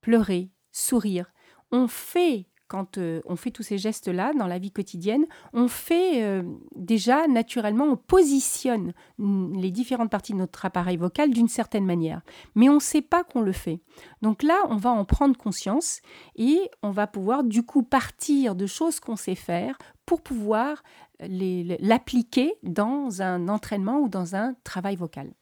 pleurer, 0.00 0.50
sourire. 0.70 1.32
On 1.70 1.88
fait 1.88 2.46
quand 2.72 2.96
euh, 2.96 3.20
on 3.26 3.36
fait 3.36 3.50
tous 3.50 3.62
ces 3.62 3.76
gestes-là 3.76 4.32
dans 4.32 4.46
la 4.46 4.58
vie 4.58 4.70
quotidienne, 4.70 5.26
on 5.52 5.68
fait 5.68 6.24
euh, 6.24 6.42
déjà 6.74 7.26
naturellement, 7.26 7.84
on 7.84 7.96
positionne 7.96 8.94
les 9.18 9.70
différentes 9.70 10.08
parties 10.08 10.32
de 10.32 10.38
notre 10.38 10.64
appareil 10.64 10.96
vocal 10.96 11.28
d'une 11.28 11.48
certaine 11.48 11.84
manière. 11.84 12.22
Mais 12.54 12.70
on 12.70 12.76
ne 12.76 12.80
sait 12.80 13.02
pas 13.02 13.24
qu'on 13.24 13.42
le 13.42 13.52
fait. 13.52 13.82
Donc 14.22 14.42
là, 14.42 14.56
on 14.70 14.76
va 14.76 14.88
en 14.88 15.04
prendre 15.04 15.36
conscience 15.36 16.00
et 16.36 16.70
on 16.82 16.92
va 16.92 17.06
pouvoir 17.06 17.44
du 17.44 17.62
coup 17.62 17.82
partir 17.82 18.54
de 18.54 18.64
choses 18.64 19.00
qu'on 19.00 19.16
sait 19.16 19.34
faire 19.34 19.76
pour 20.06 20.22
pouvoir 20.22 20.82
l'appliquer 21.20 22.54
dans 22.62 23.20
un 23.20 23.48
entraînement 23.48 23.98
ou 23.98 24.08
dans 24.08 24.34
un 24.34 24.54
travail 24.64 24.96
vocal. 24.96 25.34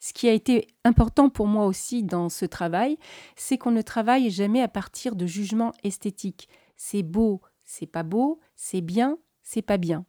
Ce 0.00 0.14
qui 0.14 0.26
a 0.26 0.32
été 0.32 0.68
important 0.84 1.28
pour 1.28 1.48
moi 1.48 1.66
aussi 1.66 2.02
dans 2.02 2.30
ce 2.30 2.46
travail, 2.46 2.96
c'est 3.36 3.58
qu'on 3.58 3.72
ne 3.72 3.82
travaille 3.82 4.30
jamais 4.30 4.62
à 4.62 4.68
partir 4.68 5.16
de 5.16 5.26
jugements 5.26 5.74
esthétiques 5.84 6.48
c'est 6.78 7.02
beau, 7.02 7.42
c'est 7.64 7.86
pas 7.86 8.04
beau, 8.04 8.40
c'est 8.56 8.80
bien, 8.80 9.18
c'est 9.42 9.62
pas 9.62 9.76
bien. 9.76 10.06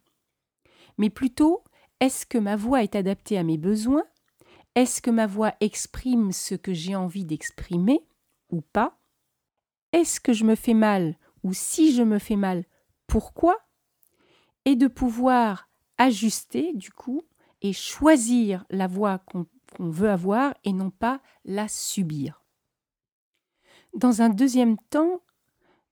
Mais 0.96 1.10
plutôt, 1.10 1.62
est-ce 1.98 2.24
que 2.24 2.38
ma 2.38 2.56
voix 2.56 2.82
est 2.82 2.94
adaptée 2.96 3.36
à 3.36 3.42
mes 3.42 3.58
besoins? 3.58 4.04
Est-ce 4.74 5.02
que 5.02 5.10
ma 5.10 5.26
voix 5.26 5.52
exprime 5.60 6.32
ce 6.32 6.54
que 6.54 6.72
j'ai 6.72 6.94
envie 6.94 7.26
d'exprimer 7.26 8.06
ou 8.50 8.62
pas? 8.62 8.98
Est-ce 9.92 10.20
que 10.20 10.32
je 10.32 10.44
me 10.44 10.54
fais 10.54 10.74
mal 10.74 11.18
ou 11.42 11.52
si 11.52 11.92
je 11.94 12.02
me 12.02 12.18
fais 12.18 12.36
mal, 12.36 12.64
pourquoi? 13.06 13.58
Et 14.64 14.76
de 14.76 14.86
pouvoir 14.86 15.68
ajuster 15.98 16.72
du 16.74 16.92
coup 16.92 17.22
et 17.62 17.72
choisir 17.72 18.64
la 18.70 18.86
voix 18.86 19.18
qu'on 19.18 19.46
veut 19.80 20.10
avoir 20.10 20.54
et 20.64 20.72
non 20.72 20.90
pas 20.90 21.20
la 21.44 21.66
subir. 21.66 22.44
Dans 23.94 24.22
un 24.22 24.28
deuxième 24.28 24.76
temps, 24.90 25.20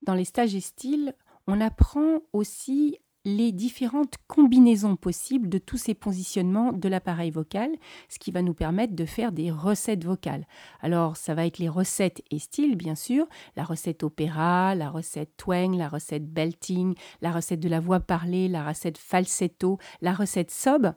dans 0.08 0.14
les 0.14 0.24
stages 0.24 0.54
et 0.54 0.60
styles, 0.62 1.12
on 1.46 1.60
apprend 1.60 2.20
aussi 2.32 2.96
les 3.26 3.52
différentes 3.52 4.14
combinaisons 4.26 4.96
possibles 4.96 5.50
de 5.50 5.58
tous 5.58 5.76
ces 5.76 5.92
positionnements 5.92 6.72
de 6.72 6.88
l'appareil 6.88 7.30
vocal, 7.30 7.70
ce 8.08 8.18
qui 8.18 8.30
va 8.30 8.40
nous 8.40 8.54
permettre 8.54 8.94
de 8.94 9.04
faire 9.04 9.32
des 9.32 9.50
recettes 9.50 10.04
vocales. 10.04 10.46
Alors, 10.80 11.18
ça 11.18 11.34
va 11.34 11.44
être 11.44 11.58
les 11.58 11.68
recettes 11.68 12.22
et 12.30 12.38
styles, 12.38 12.74
bien 12.74 12.94
sûr, 12.94 13.26
la 13.54 13.64
recette 13.64 14.02
opéra, 14.02 14.74
la 14.74 14.88
recette 14.88 15.36
twang, 15.36 15.76
la 15.76 15.90
recette 15.90 16.26
belting, 16.26 16.94
la 17.20 17.30
recette 17.30 17.60
de 17.60 17.68
la 17.68 17.80
voix 17.80 18.00
parlée, 18.00 18.48
la 18.48 18.66
recette 18.66 18.96
falsetto, 18.96 19.76
la 20.00 20.14
recette 20.14 20.50
sob. 20.50 20.94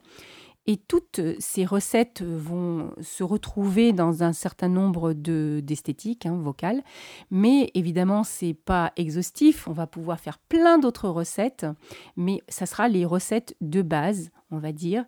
Et 0.66 0.76
toutes 0.76 1.20
ces 1.38 1.64
recettes 1.64 2.22
vont 2.22 2.92
se 3.00 3.24
retrouver 3.24 3.92
dans 3.92 4.22
un 4.22 4.32
certain 4.32 4.68
nombre 4.68 5.12
d'esthétiques 5.12 6.26
hein, 6.26 6.36
vocales, 6.36 6.82
mais 7.30 7.70
évidemment 7.74 8.22
c'est 8.22 8.54
pas 8.54 8.92
exhaustif. 8.96 9.66
On 9.66 9.72
va 9.72 9.86
pouvoir 9.86 10.20
faire 10.20 10.38
plein 10.38 10.78
d'autres 10.78 11.08
recettes, 11.08 11.66
mais 12.16 12.40
ça 12.48 12.66
sera 12.66 12.88
les 12.88 13.04
recettes 13.04 13.56
de 13.60 13.82
base, 13.82 14.30
on 14.50 14.58
va 14.58 14.72
dire, 14.72 15.04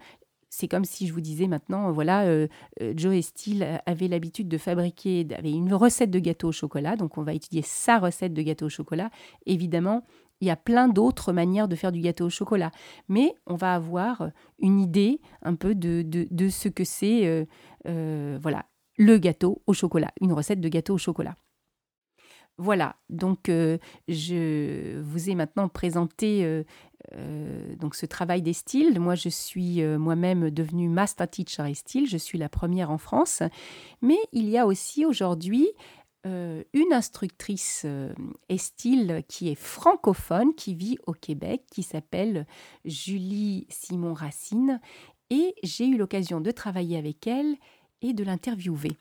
c'est 0.57 0.69
comme 0.69 0.85
si 0.85 1.09
je 1.09 1.13
vous 1.13 1.21
disais 1.21 1.49
maintenant, 1.49 1.91
voilà, 1.91 2.23
euh, 2.27 2.47
euh, 2.81 2.95
Joe 2.97 3.21
Steele 3.23 3.81
avait 3.87 4.07
l'habitude 4.07 4.47
de 4.47 4.57
fabriquer, 4.57 5.27
avait 5.37 5.51
une 5.51 5.75
recette 5.75 6.13
de 6.13 6.21
gâteau 6.21 6.49
au 6.49 6.53
chocolat, 6.53 6.95
donc 6.95 7.19
on 7.19 7.25
va 7.25 7.35
étudier 7.35 7.63
sa 7.63 7.99
recette 7.99 8.33
de 8.33 8.43
gâteau 8.43 8.67
au 8.67 8.69
chocolat. 8.69 9.11
Évidemment, 9.47 10.05
il 10.41 10.47
y 10.47 10.51
a 10.51 10.57
plein 10.57 10.89
d'autres 10.89 11.33
manières 11.33 11.69
de 11.69 11.77
faire 11.77 11.93
du 11.93 12.01
gâteau 12.01 12.27
au 12.27 12.31
chocolat. 12.31 12.71
Mais 13.09 13.35
on 13.47 13.55
va 13.55 13.75
avoir 13.75 14.31
une 14.59 14.81
idée 14.81 15.21
un 15.43 15.55
peu 15.55 15.75
de, 15.75 16.49
ce 16.49 16.69
que 16.69 16.85
c'est 16.85 17.27
euh, 17.27 17.45
euh, 17.87 18.39
voilà, 18.43 18.67
le 18.99 19.19
gâteau 19.19 19.63
au 19.67 19.73
chocolat, 19.73 20.11
une 20.21 20.33
recette 20.33 20.61
de 20.61 20.69
gâteau 20.69 20.95
au 20.95 20.99
chocolat. 20.99 21.37
Voilà, 22.57 22.95
donc 23.11 23.49
euh, 23.49 23.79
je 24.07 25.01
vous 25.01 25.29
ai 25.29 25.35
maintenant 25.35 25.69
présenté 25.69 26.65
donc 27.79 27.95
ce 27.97 28.07
travail 28.07 28.43
des 28.43 28.53
styles. 28.53 28.99
Moi, 28.99 29.15
je 29.15 29.29
suis 29.29 29.83
moi-même 29.83 30.51
devenue 30.51 30.89
master 30.89 31.29
teacher 31.29 31.69
et 31.69 31.75
style. 31.75 32.09
Je 32.09 32.17
suis 32.17 32.39
la 32.39 32.49
première 32.49 32.91
en 32.91 32.99
France. 32.99 33.43
Mais 34.03 34.19
il 34.33 34.49
y 34.49 34.57
a 34.57 34.67
aussi 34.67 35.05
aujourd'hui 35.05 35.69
euh, 36.27 36.65
une 36.73 36.93
instructrice 36.93 37.83
euh, 37.85 38.15
Estile 38.49 39.23
qui 39.29 39.51
est 39.51 39.55
francophone, 39.55 40.55
qui 40.55 40.75
vit 40.75 40.97
au 41.07 41.13
Québec, 41.13 41.65
qui 41.71 41.83
s'appelle 41.83 42.47
Julie 42.85 43.67
Simon 43.69 44.15
Racine. 44.15 44.81
Et 45.29 45.55
j'ai 45.63 45.87
eu 45.87 45.99
l'occasion 45.99 46.41
de 46.41 46.51
travailler 46.51 46.97
avec 46.97 47.27
elle 47.27 47.57
et 48.01 48.15
de 48.15 48.25
l'interviewer. 48.25 48.93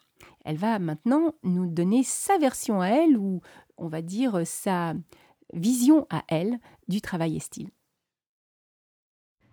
Elle 0.44 0.56
va 0.56 0.78
maintenant 0.78 1.34
nous 1.42 1.66
donner 1.66 2.02
sa 2.02 2.36
version 2.36 2.80
à 2.80 2.88
elle, 2.88 3.16
ou 3.16 3.40
on 3.78 3.88
va 3.88 4.02
dire 4.02 4.46
sa 4.46 4.94
vision 5.52 6.06
à 6.10 6.24
elle 6.28 6.58
du 6.88 7.00
travail 7.00 7.36
Estile. 7.36 7.70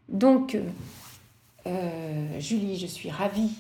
Donc, 0.10 0.58
euh, 1.66 2.40
Julie, 2.40 2.78
je 2.78 2.88
suis 2.88 3.10
ravie 3.10 3.51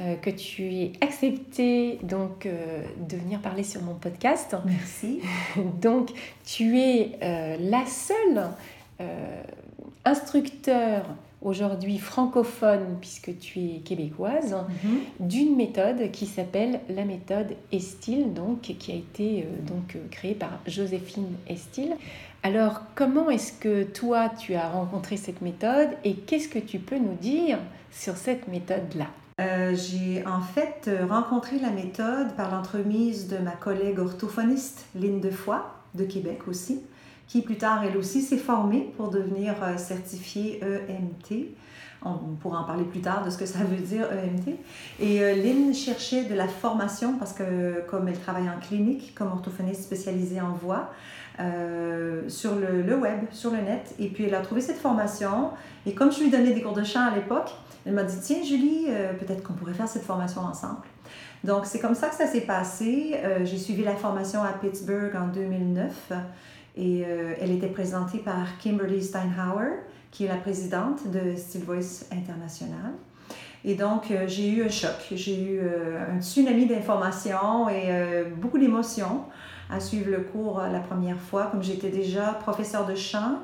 euh, 0.00 0.16
que 0.16 0.30
tu 0.30 0.74
aies 0.74 0.92
accepté 1.00 2.00
donc 2.02 2.46
euh, 2.46 2.82
de 3.08 3.16
venir 3.16 3.38
parler 3.38 3.62
sur 3.62 3.80
mon 3.80 3.94
podcast. 3.94 4.56
Merci. 4.66 5.20
donc 5.80 6.10
tu 6.44 6.80
es 6.80 7.12
euh, 7.22 7.56
la 7.60 7.86
seule 7.86 8.42
instructeur 10.04 11.04
aujourd'hui 11.42 11.98
francophone, 11.98 12.96
puisque 13.00 13.38
tu 13.38 13.60
es 13.60 13.78
québécoise, 13.84 14.56
mhm. 14.84 14.98
d'une 15.28 15.56
méthode 15.56 16.10
qui 16.10 16.26
s'appelle 16.26 16.80
la 16.88 17.04
méthode 17.04 17.54
Estil, 17.70 18.32
donc 18.32 18.62
qui 18.62 18.92
a 18.92 18.94
été 18.94 19.46
donc 19.66 19.96
créée 20.10 20.34
par 20.34 20.60
Joséphine 20.66 21.36
Estil. 21.48 21.96
Alors, 22.42 22.82
comment 22.94 23.30
est-ce 23.30 23.52
que 23.52 23.82
toi 23.82 24.28
tu 24.28 24.54
as 24.54 24.68
rencontré 24.68 25.16
cette 25.16 25.42
méthode 25.42 25.90
et 26.04 26.14
qu'est-ce 26.14 26.48
que 26.48 26.60
tu 26.60 26.78
peux 26.78 26.98
nous 26.98 27.14
dire 27.14 27.58
sur 27.90 28.16
cette 28.16 28.48
méthode-là? 28.48 29.08
Euh, 29.40 29.74
j'ai 29.74 30.24
en 30.26 30.40
fait 30.40 30.90
rencontré 31.08 31.58
la 31.58 31.70
méthode 31.70 32.34
par 32.36 32.50
l'entremise 32.50 33.28
de 33.28 33.38
ma 33.38 33.52
collègue 33.52 33.98
orthophoniste 33.98 34.86
Lynne 34.94 35.20
Defoy, 35.20 35.58
de 35.94 36.04
Québec 36.04 36.48
aussi, 36.48 36.82
qui 37.26 37.42
plus 37.42 37.56
tard, 37.56 37.82
elle 37.84 37.96
aussi, 37.96 38.22
s'est 38.22 38.38
formée 38.38 38.92
pour 38.96 39.10
devenir 39.10 39.54
euh, 39.62 39.76
certifiée 39.76 40.60
EMT. 40.62 41.54
On 42.04 42.34
pourra 42.40 42.60
en 42.60 42.64
parler 42.64 42.84
plus 42.84 43.00
tard 43.00 43.24
de 43.24 43.30
ce 43.30 43.38
que 43.38 43.46
ça 43.46 43.60
veut 43.60 43.82
dire 43.82 44.06
EMT. 44.12 44.56
Et 45.00 45.34
Lynn 45.34 45.72
cherchait 45.72 46.24
de 46.24 46.34
la 46.34 46.46
formation 46.46 47.16
parce 47.18 47.32
que 47.32 47.82
comme 47.88 48.08
elle 48.08 48.18
travaille 48.18 48.48
en 48.48 48.60
clinique 48.60 49.14
comme 49.14 49.28
orthophoniste 49.28 49.82
spécialisée 49.82 50.40
en 50.40 50.52
voix, 50.52 50.90
sur 52.28 52.54
le, 52.56 52.96
web, 52.96 53.20
sur 53.30 53.50
le 53.50 53.58
net. 53.58 53.94
Et 53.98 54.08
puis 54.08 54.24
elle 54.24 54.34
a 54.34 54.40
trouvé 54.40 54.60
cette 54.60 54.78
formation. 54.78 55.50
Et 55.86 55.94
comme 55.94 56.12
je 56.12 56.20
lui 56.20 56.30
donnais 56.30 56.52
des 56.52 56.62
cours 56.62 56.74
de 56.74 56.84
chant 56.84 57.08
à 57.08 57.14
l'époque, 57.14 57.50
elle 57.86 57.92
m'a 57.92 58.04
dit, 58.04 58.16
tiens 58.22 58.42
Julie, 58.42 58.86
euh, 58.88 59.12
peut-être 59.14 59.42
qu'on 59.42 59.52
pourrait 59.52 59.74
faire 59.74 59.88
cette 59.88 60.04
formation 60.04 60.40
ensemble. 60.40 60.86
Donc 61.42 61.66
c'est 61.66 61.80
comme 61.80 61.94
ça 61.94 62.08
que 62.08 62.14
ça 62.14 62.26
s'est 62.26 62.42
passé. 62.42 63.16
Euh, 63.22 63.44
j'ai 63.44 63.58
suivi 63.58 63.84
la 63.84 63.94
formation 63.94 64.42
à 64.42 64.52
Pittsburgh 64.52 65.14
en 65.14 65.28
2009 65.28 66.12
et 66.76 67.04
euh, 67.04 67.34
elle 67.40 67.50
était 67.50 67.68
présentée 67.68 68.18
par 68.18 68.58
Kimberly 68.58 69.02
Steinhauer, 69.02 69.82
qui 70.14 70.24
est 70.24 70.28
la 70.28 70.36
présidente 70.36 71.10
de 71.10 71.36
Still 71.36 71.64
Voice 71.64 72.06
International. 72.10 72.92
Et 73.66 73.74
donc, 73.74 74.12
j'ai 74.26 74.48
eu 74.48 74.64
un 74.64 74.68
choc, 74.68 74.94
j'ai 75.12 75.42
eu 75.42 75.60
un 75.60 76.20
tsunami 76.20 76.66
d'informations 76.66 77.68
et 77.68 78.24
beaucoup 78.36 78.58
d'émotions 78.58 79.22
à 79.70 79.80
suivre 79.80 80.10
le 80.10 80.20
cours 80.20 80.62
la 80.70 80.80
première 80.80 81.18
fois. 81.18 81.48
Comme 81.50 81.62
j'étais 81.62 81.88
déjà 81.88 82.34
professeur 82.34 82.86
de 82.86 82.94
chant, 82.94 83.38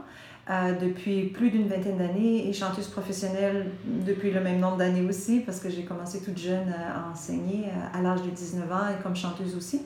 euh, 0.50 0.72
depuis 0.72 1.26
plus 1.26 1.50
d'une 1.50 1.68
vingtaine 1.68 1.98
d'années 1.98 2.48
et 2.48 2.52
chanteuse 2.52 2.88
professionnelle 2.88 3.70
depuis 3.84 4.32
le 4.32 4.40
même 4.40 4.58
nombre 4.58 4.78
d'années 4.78 5.06
aussi 5.08 5.40
parce 5.40 5.60
que 5.60 5.70
j'ai 5.70 5.84
commencé 5.84 6.20
toute 6.22 6.38
jeune 6.38 6.68
euh, 6.70 6.98
à 6.98 7.08
enseigner 7.08 7.66
euh, 7.66 7.98
à 7.98 8.02
l'âge 8.02 8.22
de 8.22 8.30
19 8.30 8.72
ans 8.72 8.88
et 8.88 9.00
comme 9.00 9.14
chanteuse 9.14 9.54
aussi. 9.54 9.82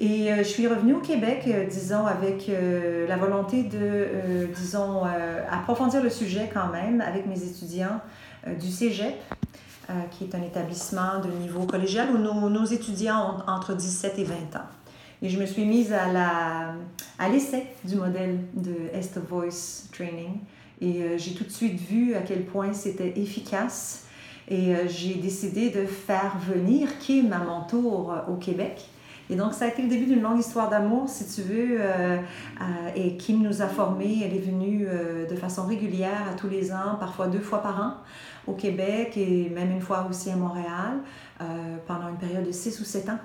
Et 0.00 0.28
je 0.38 0.44
suis 0.44 0.68
revenue 0.68 0.94
au 0.94 1.00
Québec, 1.00 1.48
disons, 1.68 2.06
avec 2.06 2.48
la 3.08 3.16
volonté 3.16 3.64
de, 3.64 4.46
disons, 4.54 5.02
approfondir 5.50 6.02
le 6.02 6.10
sujet 6.10 6.48
quand 6.52 6.68
même 6.68 7.00
avec 7.00 7.26
mes 7.26 7.42
étudiants 7.42 8.00
du 8.60 8.70
Cégep, 8.70 9.16
qui 10.12 10.24
est 10.24 10.34
un 10.36 10.42
établissement 10.42 11.20
de 11.20 11.28
niveau 11.40 11.64
collégial 11.64 12.10
où 12.14 12.18
nos, 12.18 12.48
nos 12.48 12.64
étudiants 12.64 13.38
ont 13.38 13.50
entre 13.50 13.74
17 13.74 14.20
et 14.20 14.24
20 14.24 14.34
ans. 14.54 14.68
Et 15.20 15.28
je 15.30 15.40
me 15.40 15.46
suis 15.46 15.64
mise 15.64 15.92
à, 15.92 16.12
la, 16.12 16.74
à 17.18 17.28
l'essai 17.28 17.66
du 17.84 17.96
modèle 17.96 18.38
de 18.54 18.74
Est 18.92 19.18
Voice 19.18 19.88
Training. 19.92 20.38
Et 20.80 21.18
j'ai 21.18 21.34
tout 21.34 21.42
de 21.42 21.50
suite 21.50 21.80
vu 21.80 22.14
à 22.14 22.20
quel 22.20 22.44
point 22.44 22.72
c'était 22.72 23.18
efficace. 23.18 24.04
Et 24.48 24.74
j'ai 24.86 25.14
décidé 25.14 25.70
de 25.70 25.86
faire 25.86 26.36
venir 26.38 26.98
Kim 27.00 27.32
à 27.32 27.38
mon 27.38 27.62
tour 27.62 28.14
au 28.28 28.36
Québec. 28.36 28.88
Et 29.30 29.36
donc, 29.36 29.52
ça 29.52 29.66
a 29.66 29.68
été 29.68 29.82
le 29.82 29.88
début 29.88 30.06
d'une 30.06 30.22
longue 30.22 30.38
histoire 30.38 30.70
d'amour, 30.70 31.08
si 31.08 31.26
tu 31.26 31.42
veux. 31.42 31.80
et 32.96 33.16
Kim 33.16 33.42
nous 33.42 33.60
a 33.60 33.66
formés. 33.66 34.22
Elle 34.24 34.34
est 34.34 34.40
venue 34.40 34.86
de 35.28 35.36
façon 35.36 35.66
régulière 35.66 36.28
à 36.32 36.34
tous 36.34 36.48
les 36.48 36.72
ans, 36.72 36.96
parfois 36.98 37.26
deux 37.28 37.40
fois 37.40 37.62
par 37.62 37.80
an 37.80 37.94
au 38.46 38.54
Québec 38.54 39.18
et 39.18 39.50
même 39.54 39.70
une 39.70 39.82
fois 39.82 40.06
aussi 40.08 40.30
à 40.30 40.36
Montréal 40.36 41.00
pendant 41.86 42.08
une 42.08 42.16
période 42.16 42.46
de 42.46 42.52
six 42.52 42.80
ou 42.80 42.84
sept 42.84 43.10
ans. 43.10 43.18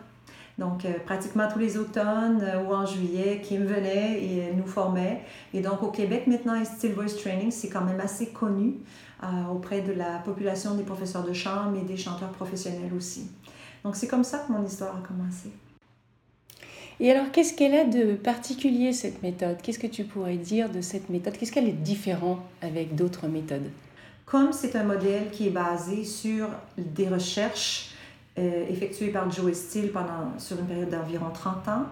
Donc, 0.58 0.86
euh, 0.86 0.94
pratiquement 1.06 1.48
tous 1.52 1.60
les 1.60 1.78
automnes 1.78 2.42
euh, 2.44 2.64
ou 2.64 2.74
en 2.74 2.86
juillet, 2.86 3.42
Kim 3.44 3.66
venait 3.66 4.24
et 4.24 4.54
nous 4.54 4.68
formait. 4.68 5.24
Et 5.54 5.62
donc, 5.62 5.82
au 5.82 5.90
Québec, 5.90 6.28
maintenant, 6.28 6.64
Still 6.64 6.94
Voice 6.94 7.18
Training, 7.20 7.50
c'est 7.50 7.70
quand 7.70 7.84
même 7.84 8.00
assez 8.00 8.28
connu 8.28 8.76
euh, 9.24 9.28
auprès 9.52 9.82
de 9.82 9.94
la 9.94 10.20
population 10.20 10.76
des 10.76 10.84
professeurs 10.84 11.24
de 11.24 11.34
chant, 11.34 11.72
mais 11.72 11.82
des 11.82 11.98
chanteurs 11.98 12.32
professionnels 12.32 12.94
aussi. 12.96 13.32
Donc, 13.84 13.96
c'est 13.96 14.08
comme 14.08 14.24
ça 14.24 14.40
que 14.40 14.52
mon 14.52 14.64
histoire 14.64 14.96
a 14.96 15.08
commencé. 15.08 15.50
Et 17.00 17.12
alors, 17.12 17.32
qu'est-ce 17.32 17.54
qu'elle 17.54 17.74
a 17.74 17.86
de 17.86 18.14
particulier, 18.14 18.94
cette 18.94 19.24
méthode? 19.24 19.58
Qu'est-ce 19.62 19.80
que 19.80 19.88
tu 19.88 20.04
pourrais 20.04 20.38
dire 20.38 20.70
de 20.70 20.82
cette 20.82 21.10
méthode? 21.10 21.38
Qu'est-ce 21.38 21.52
qu'elle 21.52 21.68
est 21.68 21.72
différente 21.72 22.40
avec 22.62 22.96
d'autres 22.96 23.28
méthodes? 23.28 23.70
Comme 24.26 24.54
c'est 24.54 24.76
un 24.76 24.84
modèle 24.84 25.30
qui 25.32 25.48
est 25.48 25.52
basé 25.52 26.06
sur 26.06 26.50
des 26.78 27.08
recherches 27.08 27.94
euh, 28.40 28.66
effectué 28.68 29.10
par 29.10 29.30
Joe 29.30 29.54
Steele 29.54 29.92
pendant, 29.92 30.40
sur 30.40 30.58
une 30.58 30.66
période 30.66 30.90
d'environ 30.90 31.30
30 31.32 31.68
ans. 31.68 31.86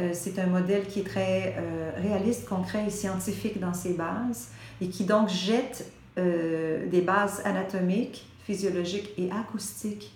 Euh, 0.00 0.10
c'est 0.12 0.36
un 0.40 0.46
modèle 0.46 0.84
qui 0.86 1.00
est 1.00 1.04
très 1.04 1.54
euh, 1.56 1.92
réaliste, 2.02 2.48
concret 2.48 2.84
et 2.88 2.90
scientifique 2.90 3.60
dans 3.60 3.72
ses 3.72 3.92
bases 3.92 4.48
et 4.80 4.88
qui 4.88 5.04
donc 5.04 5.28
jette 5.28 5.90
des 6.16 7.02
bases 7.02 7.42
anatomiques, 7.44 8.26
physiologiques 8.44 9.10
et 9.18 9.30
acoustiques 9.30 10.14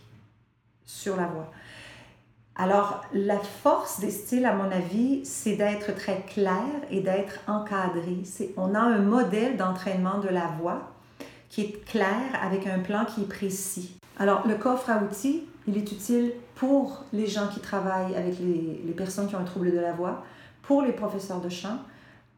sur 0.87 1.15
la 1.15 1.27
voix. 1.27 1.53
Alors, 2.63 3.01
la 3.15 3.39
force 3.39 4.01
des 4.01 4.11
styles, 4.11 4.45
à 4.45 4.53
mon 4.53 4.71
avis, 4.71 5.25
c'est 5.25 5.57
d'être 5.57 5.95
très 5.95 6.21
clair 6.27 6.67
et 6.91 7.01
d'être 7.01 7.41
encadré. 7.47 8.19
On 8.59 8.75
a 8.75 8.81
un 8.81 8.99
modèle 8.99 9.57
d'entraînement 9.57 10.19
de 10.19 10.29
la 10.29 10.49
voix 10.61 10.93
qui 11.49 11.63
est 11.63 11.85
clair 11.87 12.21
avec 12.43 12.67
un 12.67 12.81
plan 12.81 13.07
qui 13.07 13.23
est 13.23 13.29
précis. 13.29 13.99
Alors, 14.19 14.47
le 14.47 14.57
coffre 14.57 14.91
à 14.91 15.03
outils, 15.03 15.45
il 15.67 15.79
est 15.79 15.91
utile 15.91 16.33
pour 16.55 17.03
les 17.15 17.27
gens 17.27 17.49
qui 17.49 17.61
travaillent 17.61 18.15
avec 18.15 18.39
les, 18.39 18.83
les, 18.85 18.93
personnes 18.93 19.27
qui 19.27 19.37
ont 19.37 19.41
un 19.41 19.45
trouble 19.45 19.73
de 19.73 19.81
la 19.81 19.93
voix, 19.93 20.23
pour 20.61 20.83
les 20.83 20.93
professeurs 20.93 21.41
de 21.41 21.49
chant, 21.49 21.79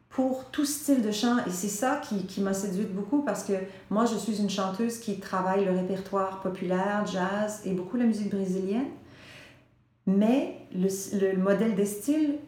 pour 0.09 0.45
tout 0.53 0.65
style 0.65 1.03
de 1.03 1.11
chant. 1.11 1.39
Et 1.49 1.51
c'est 1.51 1.67
ça 1.67 1.97
qui, 1.97 2.27
qui 2.27 2.43
m'a 2.43 2.55
séduite 2.55 2.95
beaucoup 2.95 3.23
parce 3.23 3.43
que 3.43 3.55
moi, 3.91 4.05
je 4.05 4.15
suis 4.15 4.41
une 4.41 4.51
chanteuse 4.51 4.99
qui 4.99 5.19
travaille 5.19 5.65
le 5.65 5.73
répertoire 5.73 6.43
populaire, 6.43 7.05
jazz 7.07 7.63
et 7.65 7.73
beaucoup 7.73 7.97
la 7.97 8.05
musique 8.05 8.31
brésilienne. 8.31 8.87
Mais 10.07 10.59
le, 10.75 10.89
le 11.19 11.39
modèle 11.39 11.75
des 11.75 11.87
styles 11.87 12.39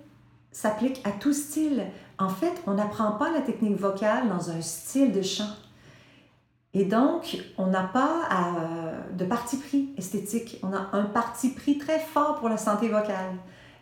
s'applique 0.52 1.00
à 1.04 1.10
tout 1.10 1.32
style. 1.32 1.84
En 2.18 2.28
fait, 2.28 2.52
on 2.66 2.74
n'apprend 2.74 3.12
pas 3.12 3.30
la 3.30 3.40
technique 3.40 3.76
vocale 3.76 4.28
dans 4.28 4.50
un 4.50 4.60
style 4.60 5.12
de 5.12 5.22
chant. 5.22 5.50
Et 6.74 6.84
donc, 6.84 7.38
on 7.56 7.66
n'a 7.66 7.84
pas 7.84 8.28
de 9.12 9.24
parti 9.24 9.56
pris 9.58 9.90
esthétique. 9.96 10.58
On 10.64 10.72
a 10.72 10.88
un 10.92 11.04
parti 11.04 11.50
pris 11.50 11.78
très 11.78 12.00
fort 12.00 12.36
pour 12.36 12.48
la 12.48 12.56
santé 12.56 12.88
vocale 12.88 13.36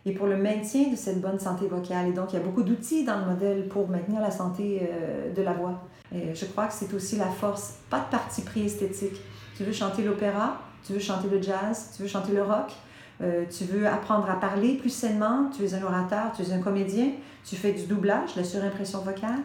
et 0.05 0.13
pour 0.13 0.27
le 0.27 0.37
maintien 0.37 0.91
de 0.91 0.95
cette 0.95 1.19
bonne 1.19 1.39
santé 1.39 1.67
vocale. 1.67 2.09
Et 2.09 2.11
donc, 2.11 2.33
il 2.33 2.35
y 2.35 2.39
a 2.39 2.43
beaucoup 2.43 2.61
d'outils 2.61 3.03
dans 3.03 3.17
le 3.17 3.25
modèle 3.25 3.67
pour 3.67 3.89
maintenir 3.89 4.21
la 4.21 4.29
santé 4.29 4.81
euh, 4.83 5.33
de 5.33 5.41
la 5.41 5.53
voix. 5.53 5.81
Et 6.13 6.35
je 6.35 6.45
crois 6.45 6.67
que 6.67 6.73
c'est 6.73 6.93
aussi 6.93 7.15
la 7.15 7.29
force, 7.29 7.75
pas 7.89 7.99
de 7.99 8.11
parti 8.11 8.41
pris 8.41 8.65
esthétique. 8.65 9.19
Tu 9.57 9.63
veux 9.63 9.71
chanter 9.71 10.03
l'opéra, 10.03 10.59
tu 10.85 10.93
veux 10.93 10.99
chanter 10.99 11.29
le 11.29 11.41
jazz, 11.41 11.93
tu 11.95 12.03
veux 12.03 12.07
chanter 12.07 12.33
le 12.33 12.43
rock, 12.43 12.73
euh, 13.23 13.45
tu 13.49 13.63
veux 13.63 13.87
apprendre 13.87 14.29
à 14.29 14.37
parler 14.37 14.75
plus 14.75 14.89
sainement, 14.89 15.49
tu 15.55 15.63
es 15.63 15.73
un 15.73 15.83
orateur, 15.83 16.33
tu 16.35 16.41
es 16.41 16.51
un 16.51 16.59
comédien, 16.59 17.11
tu 17.45 17.55
fais 17.55 17.71
du 17.71 17.85
doublage, 17.85 18.35
la 18.35 18.43
surimpression 18.43 18.99
vocale, 18.99 19.39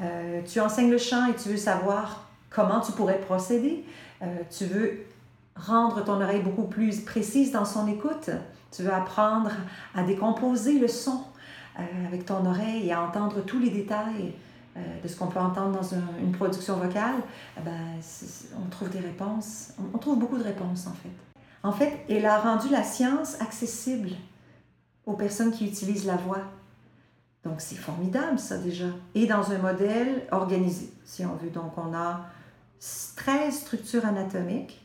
euh, 0.00 0.40
tu 0.44 0.60
enseignes 0.60 0.90
le 0.90 0.98
chant 0.98 1.26
et 1.26 1.36
tu 1.36 1.50
veux 1.50 1.56
savoir 1.56 2.28
comment 2.50 2.80
tu 2.80 2.90
pourrais 2.92 3.20
procéder. 3.20 3.84
Euh, 4.22 4.26
tu 4.50 4.64
veux 4.64 5.04
rendre 5.54 6.02
ton 6.02 6.20
oreille 6.20 6.42
beaucoup 6.42 6.64
plus 6.64 7.00
précise 7.02 7.52
dans 7.52 7.64
son 7.64 7.86
écoute. 7.86 8.30
Tu 8.72 8.82
veux 8.82 8.92
apprendre 8.92 9.52
à 9.94 10.02
décomposer 10.02 10.78
le 10.78 10.88
son 10.88 11.24
avec 12.06 12.26
ton 12.26 12.44
oreille 12.44 12.88
et 12.88 12.92
à 12.92 13.02
entendre 13.02 13.42
tous 13.44 13.58
les 13.58 13.70
détails 13.70 14.34
de 14.76 15.08
ce 15.08 15.16
qu'on 15.16 15.26
peut 15.26 15.40
entendre 15.40 15.72
dans 15.72 15.96
une 16.20 16.32
production 16.32 16.76
vocale. 16.76 17.16
Eh 17.58 17.62
ben, 17.62 17.98
on 18.62 18.68
trouve 18.68 18.90
des 18.90 19.00
réponses. 19.00 19.72
On, 19.94 19.98
trouve 19.98 20.18
beaucoup 20.18 20.38
de 20.38 20.44
réponses 20.44 20.86
en 20.86 20.92
fait. 20.92 21.31
En 21.62 21.72
fait, 21.72 22.04
elle 22.08 22.26
a 22.26 22.38
rendu 22.38 22.68
la 22.70 22.82
science 22.82 23.40
accessible 23.40 24.10
aux 25.06 25.14
personnes 25.14 25.52
qui 25.52 25.66
utilisent 25.66 26.06
la 26.06 26.16
voix. 26.16 26.42
Donc 27.44 27.60
c'est 27.60 27.76
formidable 27.76 28.38
ça 28.38 28.58
déjà. 28.58 28.86
Et 29.14 29.26
dans 29.26 29.50
un 29.50 29.58
modèle 29.58 30.26
organisé, 30.30 30.90
si 31.04 31.24
on 31.24 31.34
veut. 31.34 31.50
Donc 31.50 31.76
on 31.76 31.94
a 31.94 32.26
13 33.16 33.54
structures 33.54 34.04
anatomiques 34.04 34.80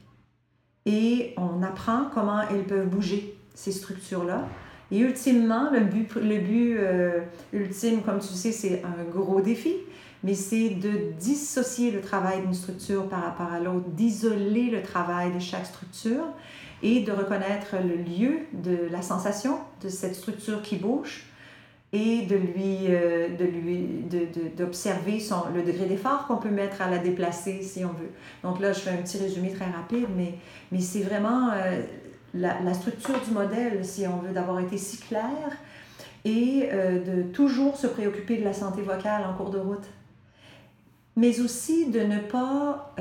et 0.86 1.34
on 1.38 1.62
apprend 1.64 2.06
comment 2.14 2.42
elles 2.50 2.66
peuvent 2.66 2.88
bouger, 2.88 3.38
ces 3.54 3.72
structures-là. 3.72 4.48
Et 4.92 5.00
ultimement, 5.00 5.70
le 5.72 5.82
but, 5.82 6.16
le 6.16 6.38
but 6.38 6.78
euh, 6.78 7.22
ultime, 7.52 8.02
comme 8.04 8.20
tu 8.20 8.28
sais, 8.28 8.54
c'est 8.54 8.84
un 8.84 9.04
gros 9.04 9.42
défi, 9.42 9.76
mais 10.24 10.34
c'est 10.34 10.70
de 10.70 11.12
dissocier 11.20 11.92
le 11.92 12.00
travail 12.00 12.42
d'une 12.42 12.54
structure 12.54 13.10
par 13.10 13.24
rapport 13.24 13.52
à 13.52 13.60
l'autre, 13.60 13.90
d'isoler 13.90 14.70
le 14.70 14.82
travail 14.82 15.34
de 15.34 15.40
chaque 15.40 15.66
structure 15.66 16.24
et 16.84 17.02
de 17.02 17.12
reconnaître 17.12 17.76
le 17.84 17.96
lieu 17.96 18.40
de 18.54 18.88
la 18.92 19.02
sensation 19.02 19.60
de 19.82 19.90
cette 19.90 20.16
structure 20.16 20.62
qui 20.62 20.76
bouge 20.76 21.26
et 21.94 22.24
de 22.24 22.36
lui, 22.36 22.88
euh, 22.90 23.30
de 23.36 23.46
lui 23.46 23.88
d'observer 24.58 25.18
de, 25.20 25.58
le 25.58 25.64
degré 25.64 25.86
d'effort 25.86 26.28
qu'on 26.28 26.38
peut 26.38 26.50
mettre 26.50 26.82
à 26.82 26.90
la 26.90 26.98
déplacer 26.98 27.62
si 27.62 27.86
on 27.86 27.90
veut. 27.90 28.12
Donc 28.44 28.60
là, 28.60 28.74
je 28.74 28.80
fais 28.80 28.90
un 28.90 28.98
petit 28.98 29.18
résumé 29.18 29.52
très 29.52 29.66
rapide, 29.66 30.08
mais, 30.16 30.36
mais 30.72 30.82
c'est 30.82 31.02
vraiment 31.02 31.50
euh, 31.54 31.82
la, 32.34 32.60
la, 32.62 32.74
structure 32.74 33.20
du 33.26 33.32
modèle, 33.32 33.86
si 33.86 34.06
on 34.06 34.18
veut, 34.18 34.34
d'avoir 34.34 34.60
été 34.60 34.78
si 34.78 34.98
clair 34.98 35.58
et 36.26 36.68
euh, 36.74 37.00
de 37.00 37.22
toujours 37.24 37.78
se 37.78 37.88
préoccuper 37.88 38.38
de 38.38 38.44
la 38.44 38.54
santé 38.54 38.82
vocale 38.82 39.24
en 39.24 39.34
cours 39.34 39.50
de 39.50 39.60
route. 39.60 39.86
Mais 41.16 41.40
aussi 41.40 41.90
de 41.90 42.02
ne 42.02 42.20
pas, 42.20 42.94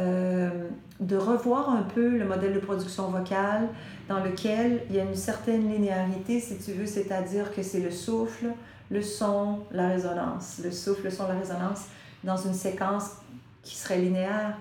de 1.00 1.16
revoir 1.16 1.70
un 1.70 1.82
peu 1.82 2.16
le 2.16 2.24
modèle 2.24 2.54
de 2.54 2.58
production 2.58 3.10
vocale 3.10 3.68
dans 4.08 4.22
lequel 4.22 4.82
il 4.88 4.96
y 4.96 5.00
a 5.00 5.04
une 5.04 5.14
certaine 5.14 5.70
linéarité, 5.70 6.40
si 6.40 6.58
tu 6.58 6.72
veux, 6.72 6.86
c'est-à-dire 6.86 7.54
que 7.54 7.62
c'est 7.62 7.80
le 7.80 7.90
souffle, 7.90 8.46
le 8.90 9.02
son, 9.02 9.60
la 9.72 9.88
résonance, 9.88 10.60
le 10.64 10.70
souffle, 10.70 11.04
le 11.04 11.10
son, 11.10 11.26
la 11.26 11.34
résonance, 11.34 11.86
dans 12.24 12.36
une 12.36 12.54
séquence 12.54 13.10
qui 13.62 13.76
serait 13.76 13.98
linéaire. 13.98 14.56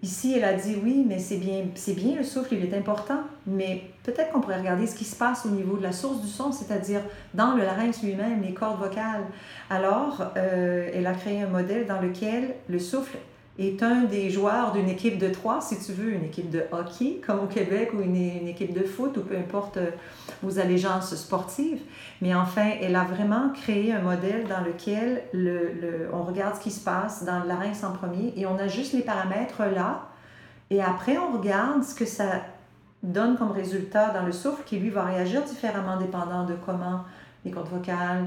Ici, 0.00 0.34
elle 0.36 0.44
a 0.44 0.52
dit 0.52 0.76
oui, 0.82 1.04
mais 1.08 1.18
c'est 1.18 1.38
bien, 1.38 1.64
c'est 1.74 1.94
bien 1.94 2.14
le 2.14 2.22
souffle, 2.22 2.54
il 2.54 2.64
est 2.64 2.76
important, 2.76 3.20
mais 3.46 3.90
peut-être 4.04 4.30
qu'on 4.30 4.40
pourrait 4.40 4.60
regarder 4.60 4.86
ce 4.86 4.94
qui 4.94 5.04
se 5.04 5.16
passe 5.16 5.44
au 5.44 5.48
niveau 5.48 5.76
de 5.76 5.82
la 5.82 5.90
source 5.90 6.20
du 6.20 6.28
son, 6.28 6.52
c'est-à-dire 6.52 7.00
dans 7.34 7.54
le 7.54 7.64
larynx 7.64 8.00
lui-même, 8.04 8.42
les 8.42 8.54
cordes 8.54 8.78
vocales. 8.78 9.24
Alors, 9.70 10.22
euh, 10.36 10.88
elle 10.94 11.06
a 11.06 11.14
créé 11.14 11.42
un 11.42 11.48
modèle 11.48 11.86
dans 11.86 12.00
lequel 12.00 12.54
le 12.68 12.78
souffle 12.78 13.18
est 13.58 13.82
un 13.82 14.04
des 14.04 14.30
joueurs 14.30 14.72
d'une 14.72 14.88
équipe 14.88 15.18
de 15.18 15.28
trois, 15.28 15.60
si 15.60 15.78
tu 15.78 15.92
veux, 15.92 16.12
une 16.12 16.24
équipe 16.24 16.48
de 16.48 16.62
hockey, 16.70 17.20
comme 17.26 17.40
au 17.40 17.46
Québec, 17.46 17.90
ou 17.92 18.00
une, 18.00 18.14
une 18.14 18.48
équipe 18.48 18.72
de 18.72 18.84
foot, 18.84 19.16
ou 19.16 19.22
peu 19.22 19.36
importe 19.36 19.78
euh, 19.78 19.90
vos 20.42 20.60
allégeances 20.60 21.14
sportives. 21.16 21.80
Mais 22.22 22.34
enfin, 22.34 22.70
elle 22.80 22.94
a 22.94 23.04
vraiment 23.04 23.50
créé 23.50 23.92
un 23.92 24.00
modèle 24.00 24.46
dans 24.46 24.60
lequel 24.60 25.24
le, 25.32 25.72
le, 25.72 26.08
on 26.12 26.22
regarde 26.22 26.56
ce 26.56 26.60
qui 26.60 26.70
se 26.70 26.82
passe 26.84 27.24
dans 27.24 27.40
le 27.40 27.48
larynx 27.48 27.82
en 27.82 27.92
premier 27.92 28.32
et 28.36 28.46
on 28.46 28.58
ajuste 28.58 28.92
les 28.92 29.02
paramètres 29.02 29.62
là. 29.64 30.08
Et 30.70 30.82
après, 30.82 31.16
on 31.18 31.38
regarde 31.38 31.82
ce 31.82 31.94
que 31.94 32.04
ça 32.04 32.42
donne 33.02 33.36
comme 33.36 33.52
résultat 33.52 34.10
dans 34.10 34.24
le 34.24 34.32
souffle 34.32 34.62
qui, 34.64 34.78
lui, 34.78 34.90
va 34.90 35.04
réagir 35.04 35.42
différemment 35.42 35.96
dépendant 35.96 36.44
de 36.44 36.54
comment 36.54 37.04
les 37.44 37.50
cordes 37.50 37.68
vocales, 37.68 38.26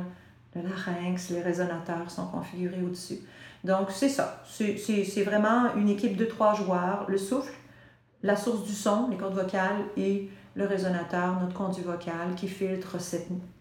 le 0.56 0.62
larynx, 0.63 1.30
les 1.30 1.41
résonateurs 1.41 2.10
sont 2.10 2.28
configurés 2.28 2.82
au-dessus. 2.82 3.20
Donc, 3.63 3.91
c'est 3.91 4.10
ça. 4.10 4.43
C'est 4.47 5.24
vraiment 5.24 5.74
une 5.76 5.89
équipe 5.89 6.17
de 6.17 6.26
trois 6.26 6.54
joueurs. 6.56 7.06
Le 7.08 7.17
souffle, 7.17 7.54
la 8.24 8.36
source 8.36 8.63
du 8.63 8.74
son, 8.74 9.08
les 9.10 9.17
cordes 9.17 9.36
vocales 9.36 9.86
et 9.97 10.30
le 10.56 10.65
résonateur, 10.65 11.39
notre 11.39 11.54
conduit 11.54 11.84
vocal 11.84 12.36
qui 12.36 12.47
filtre 12.47 12.97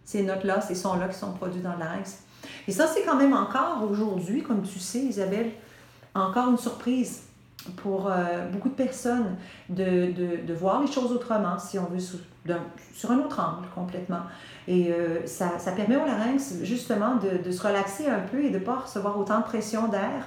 ces 0.04 0.22
notes-là, 0.22 0.60
ces 0.60 0.74
sons-là 0.74 1.08
qui 1.08 1.18
sont 1.18 1.32
produits 1.32 1.60
dans 1.62 1.76
l'axe. 1.76 2.24
Et 2.66 2.72
ça, 2.72 2.86
c'est 2.86 3.02
quand 3.02 3.16
même 3.16 3.34
encore 3.34 3.82
aujourd'hui, 3.88 4.42
comme 4.42 4.62
tu 4.62 4.78
sais, 4.78 5.00
Isabelle, 5.00 5.52
encore 6.14 6.50
une 6.50 6.58
surprise 6.58 7.22
pour 7.76 8.10
euh, 8.10 8.48
beaucoup 8.48 8.70
de 8.70 8.74
personnes 8.74 9.36
de, 9.68 10.52
voir 10.54 10.80
les 10.80 10.90
choses 10.90 11.12
autrement, 11.12 11.58
si 11.58 11.78
on 11.78 11.84
veut, 11.84 11.98
sur, 12.94 13.11
un 13.11 13.18
autre 13.18 13.40
angle 13.40 13.68
complètement. 13.74 14.22
Et 14.66 14.92
euh, 14.92 15.26
ça, 15.26 15.59
ça, 15.59 15.72
permet 15.72 15.96
au 15.96 16.07
larynx 16.07 16.55
justement 16.62 17.16
de, 17.16 17.42
de, 17.42 17.50
se 17.50 17.66
relaxer 17.66 18.09
un 18.09 18.20
peu 18.20 18.42
et 18.42 18.50
de 18.50 18.59
ne 18.59 18.64
pas 18.64 18.76
recevoir 18.76 19.18
autant 19.18 19.38
de 19.38 19.44
pression 19.44 19.88
d'air 19.88 20.26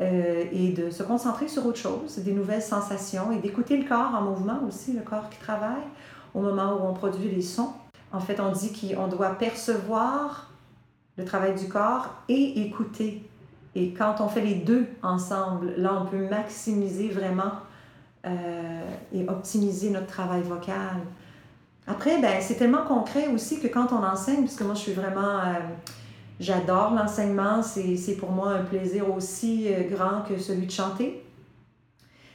et 0.00 0.72
de 0.72 0.90
se 0.90 1.04
concentrer 1.04 1.46
sur 1.46 1.64
autre 1.64 1.78
chose, 1.78 2.18
des 2.18 2.32
nouvelles 2.32 2.60
sensations 2.60 3.30
et 3.30 3.38
d'écouter 3.38 3.76
le 3.76 3.88
corps 3.88 4.12
en 4.12 4.22
mouvement 4.22 4.58
aussi, 4.66 4.92
le 4.92 5.02
corps 5.02 5.30
qui 5.30 5.38
travaille 5.38 5.84
au 6.34 6.40
moment 6.40 6.74
où 6.74 6.86
on 6.86 6.92
produit 6.92 7.30
les 7.30 7.42
sons. 7.42 7.72
En 8.12 8.20
fait, 8.20 8.40
on 8.40 8.52
dit 8.52 8.72
qu'on 8.72 9.06
doit 9.06 9.30
percevoir 9.30 10.50
le 11.16 11.24
travail 11.24 11.54
du 11.54 11.68
corps 11.68 12.10
et 12.28 12.60
écouter. 12.62 13.28
Et 13.74 13.92
quand 13.92 14.16
on 14.20 14.28
fait 14.28 14.40
les 14.40 14.54
deux 14.54 14.86
ensemble, 15.02 15.74
là, 15.76 16.00
on 16.00 16.06
peut 16.06 16.28
maximiser 16.28 17.08
vraiment 17.08 17.52
euh, 18.26 18.82
et 19.12 19.28
optimiser 19.28 19.90
notre 19.90 20.06
travail 20.06 20.42
vocal. 20.42 21.00
Après, 21.86 22.20
ben, 22.20 22.40
c'est 22.40 22.54
tellement 22.54 22.84
concret 22.84 23.28
aussi 23.28 23.60
que 23.60 23.66
quand 23.66 23.92
on 23.92 24.02
enseigne, 24.02 24.44
parce 24.44 24.56
que 24.56 24.64
moi, 24.64 24.74
je 24.74 24.80
suis 24.80 24.92
vraiment... 24.92 25.38
Euh, 25.40 25.60
j'adore 26.40 26.94
l'enseignement, 26.94 27.62
c'est 27.62 28.16
pour 28.18 28.32
moi 28.32 28.52
un 28.52 28.62
plaisir 28.62 29.12
aussi 29.14 29.68
euh, 29.68 29.88
grand 29.88 30.22
que 30.22 30.38
celui 30.38 30.66
de 30.66 30.72
chanter. 30.72 31.22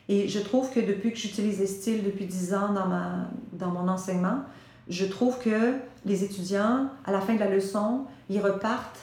Et 0.08 0.28
je 0.28 0.40
trouve 0.40 0.72
que 0.72 0.80
depuis 0.80 1.12
que 1.12 1.18
j'utilise 1.18 1.60
les 1.60 1.68
styles 1.68 2.04
depuis 2.04 2.26
10 2.26 2.54
ans 2.54 2.74
dans, 2.74 2.88
ma, 2.88 3.28
dans 3.54 3.70
mon 3.70 3.88
enseignement, 3.88 4.40
je 4.88 5.06
trouve 5.06 5.38
que 5.40 5.74
les 6.06 6.24
étudiants, 6.24 6.88
à 7.06 7.12
la 7.12 7.22
fin 7.22 7.36
de 7.36 7.40
la 7.40 7.50
leçon, 7.50 8.06
ils 8.30 8.40
repartent 8.40 9.00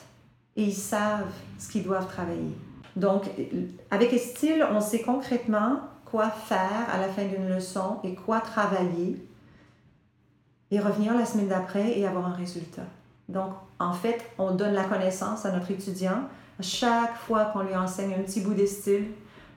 et 0.57 0.65
ils 0.65 0.75
savent 0.75 1.33
ce 1.59 1.69
qu'ils 1.69 1.85
doivent 1.85 2.09
travailler. 2.09 2.57
Donc, 2.97 3.25
avec 3.91 4.13
Estile, 4.13 4.67
on 4.73 4.81
sait 4.81 5.03
concrètement 5.03 5.81
quoi 6.05 6.31
faire 6.31 6.87
à 6.93 6.99
la 6.99 7.09
fin 7.09 7.25
d'une 7.25 7.49
leçon 7.49 7.99
et 8.03 8.15
quoi 8.15 8.41
travailler 8.41 9.17
et 10.71 10.81
revenir 10.81 11.15
la 11.15 11.25
semaine 11.25 11.49
d'après 11.49 11.99
et 11.99 12.07
avoir 12.07 12.27
un 12.27 12.35
résultat. 12.35 12.83
Donc, 13.29 13.53
en 13.79 13.93
fait, 13.93 14.19
on 14.39 14.53
donne 14.53 14.75
la 14.75 14.85
connaissance 14.85 15.45
à 15.45 15.53
notre 15.53 15.71
étudiant. 15.71 16.23
chaque 16.61 17.17
fois 17.17 17.47
qu'on 17.47 17.63
lui 17.63 17.75
enseigne 17.75 18.15
un 18.15 18.23
petit 18.23 18.41
bout 18.41 18.55
d'Estile, 18.55 19.07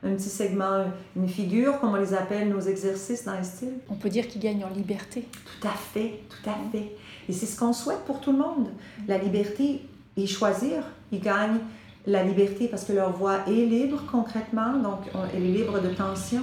un 0.03 0.15
petit 0.15 0.29
segment, 0.29 0.85
une 1.15 1.27
figure, 1.27 1.79
comme 1.79 1.91
on 1.91 1.95
les 1.95 2.13
appelle, 2.13 2.49
nos 2.49 2.61
exercices 2.61 3.25
dans 3.25 3.41
style. 3.43 3.73
On 3.89 3.95
peut 3.95 4.09
dire 4.09 4.27
qu'ils 4.27 4.41
gagnent 4.41 4.63
en 4.63 4.69
liberté. 4.69 5.27
Tout 5.31 5.67
à 5.67 5.71
fait, 5.71 6.21
tout 6.29 6.49
à 6.49 6.55
fait. 6.71 6.95
Et 7.27 7.33
c'est 7.33 7.45
ce 7.45 7.59
qu'on 7.59 7.73
souhaite 7.73 8.05
pour 8.05 8.21
tout 8.21 8.31
le 8.31 8.37
monde. 8.37 8.69
La 9.07 9.17
liberté 9.17 9.81
et 10.15 10.27
choisir. 10.27 10.83
Ils 11.11 11.19
gagnent 11.19 11.59
la 12.07 12.23
liberté 12.23 12.67
parce 12.67 12.85
que 12.85 12.93
leur 12.93 13.11
voix 13.11 13.39
est 13.47 13.65
libre 13.65 14.03
concrètement, 14.09 14.73
donc 14.73 14.99
elle 15.33 15.43
est 15.43 15.51
libre 15.51 15.81
de 15.81 15.89
tension, 15.89 16.41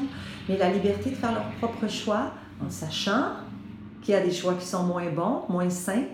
mais 0.49 0.59
la 0.59 0.71
liberté 0.71 1.11
de 1.11 1.15
faire 1.15 1.33
leur 1.33 1.49
propre 1.59 1.89
choix 1.89 2.31
en 2.65 2.71
sachant 2.71 3.33
qu'il 4.07 4.15
y 4.15 4.17
a 4.19 4.23
des 4.23 4.31
choix 4.33 4.55
qui 4.55 4.65
sont 4.65 4.85
moins 4.85 5.11
bons, 5.11 5.43
moins 5.49 5.69
sains 5.69 6.05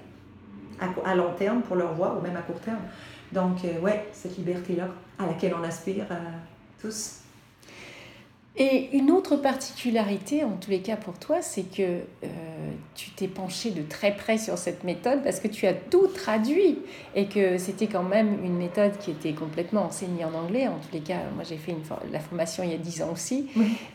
à, 1.04 1.14
long 1.14 1.34
terme 1.34 1.60
pour 1.60 1.76
leur 1.76 1.92
voix 1.92 2.16
ou 2.18 2.22
même 2.22 2.34
à 2.34 2.40
court 2.40 2.58
terme. 2.58 2.80
Donc, 3.30 3.62
euh, 3.66 3.78
ouais, 3.80 4.08
cette 4.12 4.38
liberté-là 4.38 4.88
à 5.18 5.26
laquelle 5.26 5.54
on 5.54 5.62
aspire 5.62 6.06
euh, 6.10 6.14
tous. 6.80 7.21
Et 8.54 8.90
une 8.92 9.10
autre 9.10 9.36
particularité, 9.36 10.44
en 10.44 10.58
tous 10.60 10.70
les 10.70 10.80
cas 10.80 10.96
pour 10.96 11.14
toi, 11.14 11.40
c'est 11.40 11.62
que 11.62 11.82
euh, 11.82 12.26
tu 12.94 13.10
t'es 13.10 13.26
penché 13.26 13.70
de 13.70 13.80
très 13.80 14.14
près 14.14 14.36
sur 14.36 14.58
cette 14.58 14.84
méthode 14.84 15.22
parce 15.24 15.40
que 15.40 15.48
tu 15.48 15.66
as 15.66 15.72
tout 15.72 16.06
traduit 16.08 16.78
et 17.14 17.26
que 17.28 17.56
c'était 17.56 17.86
quand 17.86 18.02
même 18.02 18.44
une 18.44 18.56
méthode 18.56 18.98
qui 18.98 19.10
était 19.10 19.32
complètement 19.32 19.84
enseignée 19.86 20.26
en 20.26 20.34
anglais. 20.34 20.68
En 20.68 20.76
tous 20.76 20.92
les 20.92 21.00
cas, 21.00 21.16
moi 21.34 21.44
j'ai 21.48 21.56
fait 21.56 21.72
une, 21.72 21.80
la 22.12 22.20
formation 22.20 22.62
il 22.62 22.72
y 22.72 22.74
a 22.74 22.78
10 22.78 23.02
ans 23.02 23.12
aussi 23.14 23.46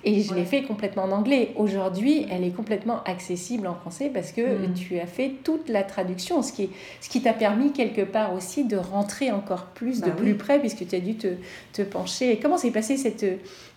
et 0.04 0.24
je 0.24 0.34
l'ai 0.34 0.46
fait 0.46 0.64
complètement 0.64 1.04
en 1.04 1.12
anglais. 1.12 1.52
Aujourd'hui, 1.56 2.26
elle 2.32 2.44
est 2.44 2.56
complètement 2.56 3.04
accessible 3.04 3.68
en 3.68 3.76
français 3.76 4.10
parce 4.12 4.32
que 4.32 4.42
mm. 4.42 4.74
tu 4.74 5.00
as 5.00 5.06
fait 5.06 5.34
toute 5.44 5.70
la 5.70 5.84
traduction, 5.84 6.42
ce 6.42 6.52
qui, 6.52 6.72
ce 7.00 7.10
qui 7.10 7.22
t'a 7.22 7.34
permis 7.34 7.74
quelque 7.74 8.02
part 8.02 8.34
aussi 8.34 8.66
de 8.66 8.78
rentrer 8.78 9.32
encore 9.32 9.66
plus, 9.68 10.02
de 10.02 10.08
bah 10.08 10.16
plus 10.18 10.34
près 10.34 10.60
puisque 10.60 10.88
tu 10.88 10.96
as 10.96 11.00
dû 11.00 11.16
te, 11.16 11.36
te 11.74 11.84
pencher. 11.84 12.40
Comment 12.42 12.58
s'est 12.58 12.72
passée 12.72 12.98
cette 12.98 13.24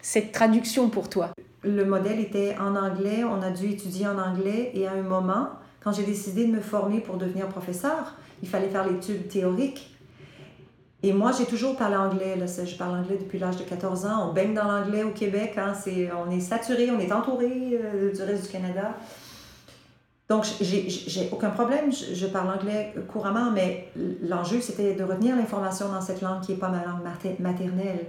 cette 0.02 0.32
traduction 0.32 0.88
pour 0.88 1.08
toi 1.08 1.30
Le 1.62 1.84
modèle 1.84 2.20
était 2.20 2.56
en 2.58 2.76
anglais, 2.76 3.24
on 3.24 3.42
a 3.42 3.50
dû 3.50 3.70
étudier 3.70 4.06
en 4.06 4.18
anglais 4.18 4.70
et 4.74 4.86
à 4.86 4.92
un 4.92 5.02
moment, 5.02 5.48
quand 5.82 5.92
j'ai 5.92 6.04
décidé 6.04 6.46
de 6.46 6.52
me 6.52 6.60
former 6.60 7.00
pour 7.00 7.16
devenir 7.16 7.48
professeur, 7.48 8.16
il 8.42 8.48
fallait 8.48 8.68
faire 8.68 8.86
l'étude 8.86 9.28
théorique. 9.28 9.96
Et 11.02 11.14
moi, 11.14 11.32
j'ai 11.36 11.46
toujours 11.46 11.76
parlé 11.76 11.96
anglais. 11.96 12.36
Je 12.46 12.76
parle 12.76 12.98
anglais 12.98 13.16
depuis 13.18 13.38
l'âge 13.38 13.56
de 13.56 13.62
14 13.62 14.04
ans. 14.04 14.28
On 14.28 14.32
baigne 14.34 14.52
dans 14.52 14.64
l'anglais 14.64 15.02
au 15.02 15.12
Québec. 15.12 15.54
Hein, 15.56 15.72
on 16.26 16.30
est 16.30 16.40
saturé, 16.40 16.90
on 16.90 17.00
est 17.00 17.10
entouré 17.10 17.48
euh, 17.72 18.12
du 18.12 18.22
reste 18.22 18.42
du 18.44 18.48
Canada. 18.48 18.94
Donc, 20.28 20.46
j'ai 20.60 21.28
aucun 21.32 21.50
problème, 21.50 21.90
je, 21.90 22.26
parle 22.26 22.50
anglais 22.56 22.94
couramment, 23.08 23.50
mais 23.50 23.88
l'enjeu, 24.22 24.60
c'était 24.60 24.94
de 24.94 25.02
retenir 25.02 25.34
l'information 25.34 25.88
dans 25.88 26.00
cette 26.00 26.22
langue 26.22 26.40
qui 26.42 26.52
n'est 26.52 26.58
pas 26.58 26.68
ma 26.68 26.84
langue 26.84 27.02
maternelle. 27.40 28.06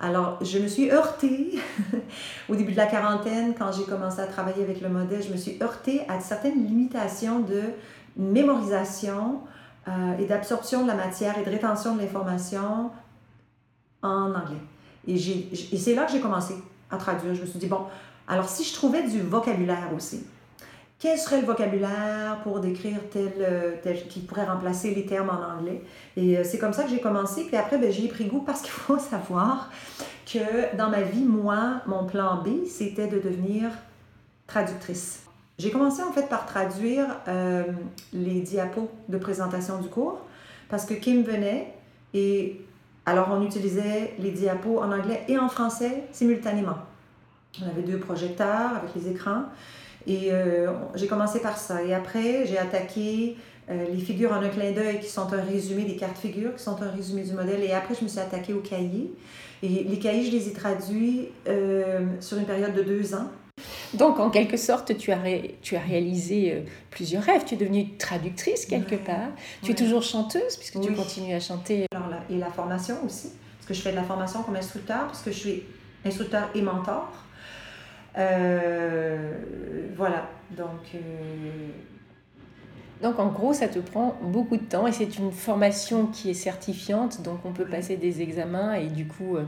Alors, 0.00 0.38
je 0.44 0.58
me 0.58 0.66
suis 0.66 0.90
heurtée 0.90 1.58
au 2.48 2.56
début 2.56 2.72
de 2.72 2.76
la 2.76 2.86
quarantaine, 2.86 3.54
quand 3.56 3.70
j'ai 3.72 3.84
commencé 3.84 4.20
à 4.20 4.26
travailler 4.26 4.62
avec 4.62 4.80
le 4.80 4.88
modèle, 4.88 5.22
je 5.22 5.30
me 5.30 5.36
suis 5.36 5.56
heurtée 5.62 6.02
à 6.08 6.20
certaines 6.20 6.66
limitations 6.66 7.40
de 7.40 7.62
mémorisation 8.16 9.40
euh, 9.88 10.18
et 10.18 10.26
d'absorption 10.26 10.82
de 10.82 10.88
la 10.88 10.94
matière 10.94 11.38
et 11.38 11.44
de 11.44 11.50
rétention 11.50 11.94
de 11.94 12.00
l'information 12.00 12.90
en 14.02 14.30
anglais. 14.30 14.60
Et, 15.06 15.14
et 15.14 15.78
c'est 15.78 15.94
là 15.94 16.04
que 16.04 16.12
j'ai 16.12 16.20
commencé 16.20 16.54
à 16.90 16.96
traduire. 16.96 17.34
Je 17.34 17.42
me 17.42 17.46
suis 17.46 17.58
dit, 17.58 17.66
bon, 17.66 17.86
alors 18.26 18.48
si 18.48 18.64
je 18.64 18.74
trouvais 18.74 19.02
du 19.02 19.20
vocabulaire 19.20 19.90
aussi, 19.96 20.24
quel 21.02 21.18
serait 21.18 21.40
le 21.40 21.46
vocabulaire 21.48 22.38
pour 22.44 22.60
décrire 22.60 23.00
tel, 23.10 23.32
euh, 23.40 23.74
tel 23.82 24.06
qui 24.06 24.20
pourrait 24.20 24.44
remplacer 24.44 24.94
les 24.94 25.04
termes 25.04 25.30
en 25.30 25.58
anglais? 25.58 25.82
Et 26.16 26.38
euh, 26.38 26.44
c'est 26.44 26.58
comme 26.58 26.72
ça 26.72 26.84
que 26.84 26.90
j'ai 26.90 27.00
commencé. 27.00 27.42
Puis 27.42 27.56
après, 27.56 27.76
ben, 27.76 27.90
j'ai 27.90 28.06
pris 28.06 28.26
goût 28.26 28.42
parce 28.42 28.62
qu'il 28.62 28.70
faut 28.70 29.00
savoir 29.00 29.68
que 30.24 30.76
dans 30.76 30.90
ma 30.90 31.02
vie, 31.02 31.24
moi, 31.24 31.80
mon 31.88 32.06
plan 32.06 32.40
B, 32.40 32.66
c'était 32.68 33.08
de 33.08 33.18
devenir 33.18 33.70
traductrice. 34.46 35.24
J'ai 35.58 35.72
commencé 35.72 36.04
en 36.04 36.12
fait 36.12 36.28
par 36.28 36.46
traduire 36.46 37.06
euh, 37.26 37.64
les 38.12 38.40
diapos 38.40 38.88
de 39.08 39.18
présentation 39.18 39.78
du 39.78 39.88
cours 39.88 40.20
parce 40.68 40.86
que 40.86 40.94
Kim 40.94 41.24
venait 41.24 41.74
et 42.14 42.60
alors 43.06 43.28
on 43.32 43.42
utilisait 43.44 44.14
les 44.20 44.30
diapos 44.30 44.78
en 44.78 44.92
anglais 44.92 45.24
et 45.26 45.36
en 45.36 45.48
français 45.48 46.04
simultanément. 46.12 46.78
On 47.60 47.68
avait 47.68 47.82
deux 47.82 47.98
projecteurs 47.98 48.76
avec 48.76 48.94
les 48.94 49.10
écrans. 49.10 49.46
Et 50.06 50.28
euh, 50.30 50.72
j'ai 50.94 51.06
commencé 51.06 51.40
par 51.40 51.56
ça. 51.56 51.82
Et 51.82 51.94
après, 51.94 52.46
j'ai 52.46 52.58
attaqué 52.58 53.36
euh, 53.70 53.86
les 53.92 54.00
figures 54.00 54.32
en 54.32 54.42
un 54.42 54.48
clin 54.48 54.72
d'œil 54.72 55.00
qui 55.00 55.08
sont 55.08 55.32
un 55.32 55.42
résumé 55.42 55.84
des 55.84 55.96
cartes 55.96 56.18
figures, 56.18 56.54
qui 56.56 56.62
sont 56.62 56.82
un 56.82 56.90
résumé 56.90 57.22
du 57.22 57.32
modèle. 57.32 57.62
Et 57.62 57.72
après, 57.72 57.94
je 57.94 58.02
me 58.02 58.08
suis 58.08 58.18
attaquée 58.18 58.52
aux 58.52 58.60
cahiers. 58.60 59.12
Et 59.62 59.84
les 59.84 59.98
cahiers, 59.98 60.24
je 60.24 60.32
les 60.32 60.48
ai 60.48 60.52
traduits 60.52 61.28
euh, 61.48 62.00
sur 62.20 62.38
une 62.38 62.46
période 62.46 62.74
de 62.74 62.82
deux 62.82 63.14
ans. 63.14 63.28
Donc, 63.94 64.18
en 64.18 64.30
quelque 64.30 64.56
sorte, 64.56 64.96
tu 64.96 65.12
as, 65.12 65.18
tu 65.60 65.76
as 65.76 65.80
réalisé 65.80 66.64
plusieurs 66.90 67.22
rêves. 67.22 67.44
Tu 67.44 67.54
es 67.54 67.56
devenue 67.58 67.96
traductrice 67.98 68.64
quelque 68.64 68.96
part. 68.96 69.28
Tu 69.62 69.72
es 69.72 69.74
toujours 69.74 70.02
chanteuse, 70.02 70.56
puisque 70.56 70.80
tu 70.80 70.92
continues 70.94 71.34
à 71.34 71.40
chanter. 71.40 71.84
Alors, 71.94 72.08
et 72.30 72.38
la 72.38 72.50
formation 72.50 72.96
aussi, 73.04 73.28
parce 73.58 73.68
que 73.68 73.74
je 73.74 73.80
fais 73.82 73.90
de 73.90 73.96
la 73.96 74.02
formation 74.02 74.42
comme 74.42 74.56
instructeur, 74.56 75.06
parce 75.06 75.20
que 75.20 75.30
je 75.30 75.38
suis 75.38 75.62
instructeur 76.06 76.48
et 76.54 76.62
mentor. 76.62 77.12
Euh, 78.18 79.32
voilà, 79.96 80.28
donc... 80.50 80.94
Euh, 80.94 80.98
donc 83.02 83.18
en 83.18 83.26
gros, 83.26 83.52
ça 83.52 83.66
te 83.66 83.80
prend 83.80 84.16
beaucoup 84.22 84.56
de 84.56 84.62
temps 84.62 84.86
et 84.86 84.92
c'est 84.92 85.18
une 85.18 85.32
formation 85.32 86.06
qui 86.06 86.30
est 86.30 86.34
certifiante, 86.34 87.20
donc 87.22 87.40
on 87.44 87.50
peut 87.50 87.64
passer 87.64 87.96
des 87.96 88.22
examens 88.22 88.74
et 88.74 88.86
du 88.86 89.06
coup 89.06 89.36
euh, 89.36 89.42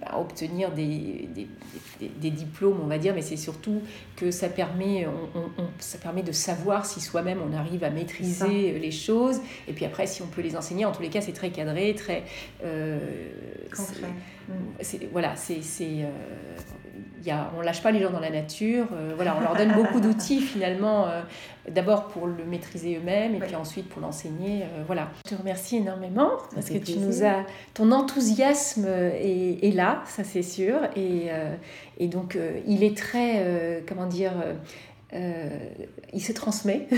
bah, 0.00 0.18
obtenir 0.18 0.72
des, 0.72 1.28
des, 1.34 1.48
des, 2.08 2.30
diplômes, 2.30 2.78
on 2.82 2.86
va 2.86 2.98
dire, 2.98 3.14
mais 3.14 3.22
c'est 3.22 3.36
surtout 3.36 3.80
que 4.16 4.30
ça 4.30 4.48
permet, 4.48 5.06
on, 5.06 5.50
ça 5.78 5.98
permet 5.98 6.22
de 6.22 6.32
savoir 6.32 6.86
si 6.86 7.00
soi-même 7.00 7.38
on 7.46 7.56
arrive 7.56 7.84
à 7.84 7.90
maîtriser 7.90 8.78
les 8.78 8.90
choses 8.90 9.40
et 9.68 9.72
puis 9.72 9.84
après 9.84 10.06
si 10.06 10.22
on 10.22 10.26
peut 10.26 10.42
les 10.42 10.56
enseigner. 10.56 10.84
En 10.84 10.92
tous 10.92 11.02
les 11.02 11.08
cas, 11.08 11.20
c'est 11.20 11.32
très 11.32 11.50
cadré, 11.50 11.94
très... 11.94 12.24
Euh, 12.64 12.98
voilà, 15.12 15.34
c'est 15.36 15.62
y 17.26 17.30
a, 17.30 17.50
on 17.56 17.60
lâche 17.60 17.82
pas 17.82 17.90
les 17.90 18.00
gens 18.00 18.10
dans 18.10 18.20
la 18.20 18.30
nature. 18.30 18.86
Euh, 18.92 19.12
voilà, 19.16 19.36
on 19.36 19.40
leur 19.40 19.56
donne 19.56 19.72
beaucoup 19.72 20.00
d'outils 20.00 20.40
finalement, 20.52 21.06
euh, 21.06 21.22
d'abord 21.70 22.06
pour 22.06 22.26
le 22.26 22.44
maîtriser 22.44 22.96
eux-mêmes 22.96 23.34
et 23.34 23.38
puis 23.38 23.56
ensuite 23.56 23.88
pour 23.88 24.00
l'enseigner. 24.00 24.62
Euh, 24.62 24.84
voilà. 24.86 25.08
Je 25.26 25.34
te 25.34 25.38
remercie 25.38 25.76
énormément 25.76 26.30
parce 26.54 26.68
que 26.68 26.78
tu 26.78 26.98
nous 26.98 27.24
as, 27.24 27.44
ton 27.74 27.92
enthousiasme 27.92 28.86
est, 28.86 29.66
est 29.66 29.74
là, 29.74 29.85
ça 30.06 30.24
c'est 30.24 30.42
sûr, 30.42 30.76
et, 30.96 31.28
et 31.98 32.08
donc 32.08 32.38
il 32.66 32.82
est 32.84 32.96
très, 32.96 33.82
comment 33.86 34.06
dire 34.06 34.32
euh, 35.14 35.48
il 36.12 36.20
se 36.20 36.32
transmet. 36.32 36.88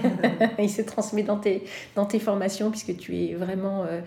il 0.58 0.68
se 0.68 0.82
transmet 0.82 1.22
dans 1.22 1.38
tes, 1.38 1.64
dans 1.96 2.04
tes 2.04 2.18
formations 2.18 2.70
puisque 2.70 2.96
tu 2.98 3.16
es 3.16 3.34
vraiment 3.34 3.84
euh, 3.84 4.00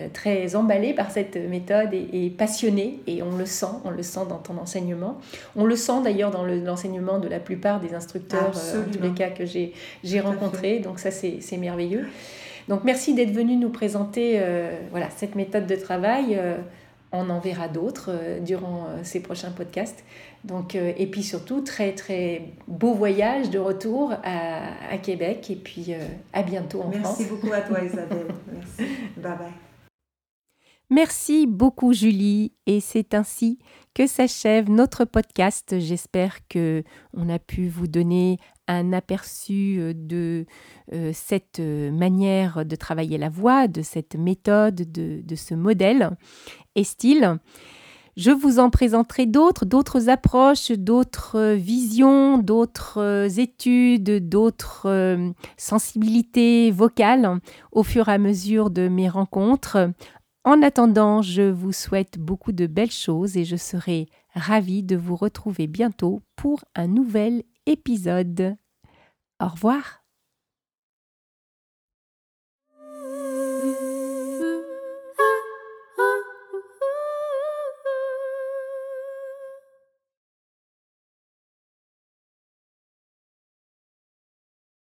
euh, 0.00 0.08
très 0.12 0.56
emballé 0.56 0.94
par 0.94 1.12
cette 1.12 1.36
méthode 1.36 1.90
et, 1.92 2.30
passionné 2.30 3.00
et 3.06 3.22
on 3.22 3.36
le 3.36 3.46
sent, 3.46 3.66
on 3.84 3.90
le 3.90 4.02
sent 4.02 4.26
dans 4.28 4.38
ton 4.38 4.58
enseignement. 4.58 5.20
On 5.54 5.64
le 5.64 5.76
sent 5.76 6.02
d'ailleurs 6.02 6.32
dans 6.32 6.44
l'enseignement 6.44 7.20
de 7.20 7.28
la 7.28 7.38
plupart 7.38 7.78
des 7.78 7.94
instructeurs, 7.94 8.50
en 8.50 8.92
tous 8.92 9.00
les 9.00 9.12
cas 9.12 9.30
que 9.30 9.44
j'ai 9.46 10.20
rencontrés. 10.20 10.80
Donc 10.80 10.98
ça 10.98 11.10
c'est 11.10 11.56
merveilleux. 11.56 12.06
Donc 12.68 12.82
merci 12.82 13.14
d'être 13.14 13.32
venu 13.32 13.56
nous 13.56 13.70
présenter 13.70 14.40
voilà, 14.90 15.08
cette 15.16 15.34
méthode 15.34 15.66
de 15.66 15.76
travail 15.76 16.38
on 17.14 17.30
en 17.30 17.38
verra 17.38 17.68
d'autres 17.68 18.10
durant 18.40 18.86
ces 19.02 19.20
prochains 19.20 19.50
podcasts. 19.50 20.04
Donc, 20.44 20.74
et 20.74 21.06
puis 21.06 21.22
surtout, 21.22 21.62
très 21.62 21.92
très 21.94 22.52
beau 22.68 22.92
voyage 22.92 23.50
de 23.50 23.58
retour 23.58 24.12
à, 24.24 24.98
Québec 25.02 25.50
et 25.50 25.56
puis 25.56 25.94
à 26.32 26.42
bientôt 26.42 26.82
en 26.82 26.90
France. 26.90 27.18
Merci 27.18 27.24
beaucoup 27.26 27.52
à 27.52 27.60
toi 27.60 27.82
Isabelle. 27.84 28.26
Merci. 28.52 28.92
Bye 29.16 29.38
bye. 29.38 29.52
Merci 30.90 31.46
beaucoup 31.46 31.92
Julie 31.92 32.52
et 32.66 32.80
c'est 32.80 33.14
ainsi 33.14 33.58
que 33.94 34.06
s'achève 34.08 34.68
notre 34.68 35.04
podcast. 35.04 35.78
J'espère 35.78 36.46
que 36.48 36.82
on 37.14 37.28
a 37.28 37.38
pu 37.38 37.68
vous 37.68 37.86
donner 37.86 38.38
un 38.66 38.92
aperçu 38.92 39.76
euh, 39.78 39.92
de 39.94 40.46
euh, 40.92 41.12
cette 41.14 41.60
euh, 41.60 41.92
manière 41.92 42.64
de 42.64 42.76
travailler 42.76 43.18
la 43.18 43.28
voix, 43.28 43.68
de 43.68 43.82
cette 43.82 44.16
méthode, 44.16 44.74
de, 44.74 45.20
de 45.22 45.34
ce 45.36 45.54
modèle 45.54 46.10
et 46.74 46.84
style. 46.84 47.38
Je 48.16 48.30
vous 48.30 48.60
en 48.60 48.70
présenterai 48.70 49.26
d'autres, 49.26 49.64
d'autres 49.64 50.08
approches, 50.08 50.70
d'autres 50.70 51.54
visions, 51.54 52.38
d'autres 52.38 53.40
études, 53.40 54.28
d'autres 54.28 55.32
sensibilités 55.56 56.70
vocales 56.70 57.40
au 57.72 57.82
fur 57.82 58.08
et 58.08 58.12
à 58.12 58.18
mesure 58.18 58.70
de 58.70 58.86
mes 58.86 59.08
rencontres. 59.08 59.90
En 60.44 60.60
attendant, 60.60 61.22
je 61.22 61.42
vous 61.42 61.72
souhaite 61.72 62.18
beaucoup 62.18 62.52
de 62.52 62.66
belles 62.66 62.90
choses 62.90 63.38
et 63.38 63.46
je 63.46 63.56
serai 63.56 64.08
ravie 64.34 64.82
de 64.82 64.94
vous 64.94 65.16
retrouver 65.16 65.66
bientôt 65.66 66.22
pour 66.36 66.64
un 66.74 66.86
nouvel 66.86 67.44
épisode. 67.64 68.56
Au 69.40 69.48
revoir 69.48 70.03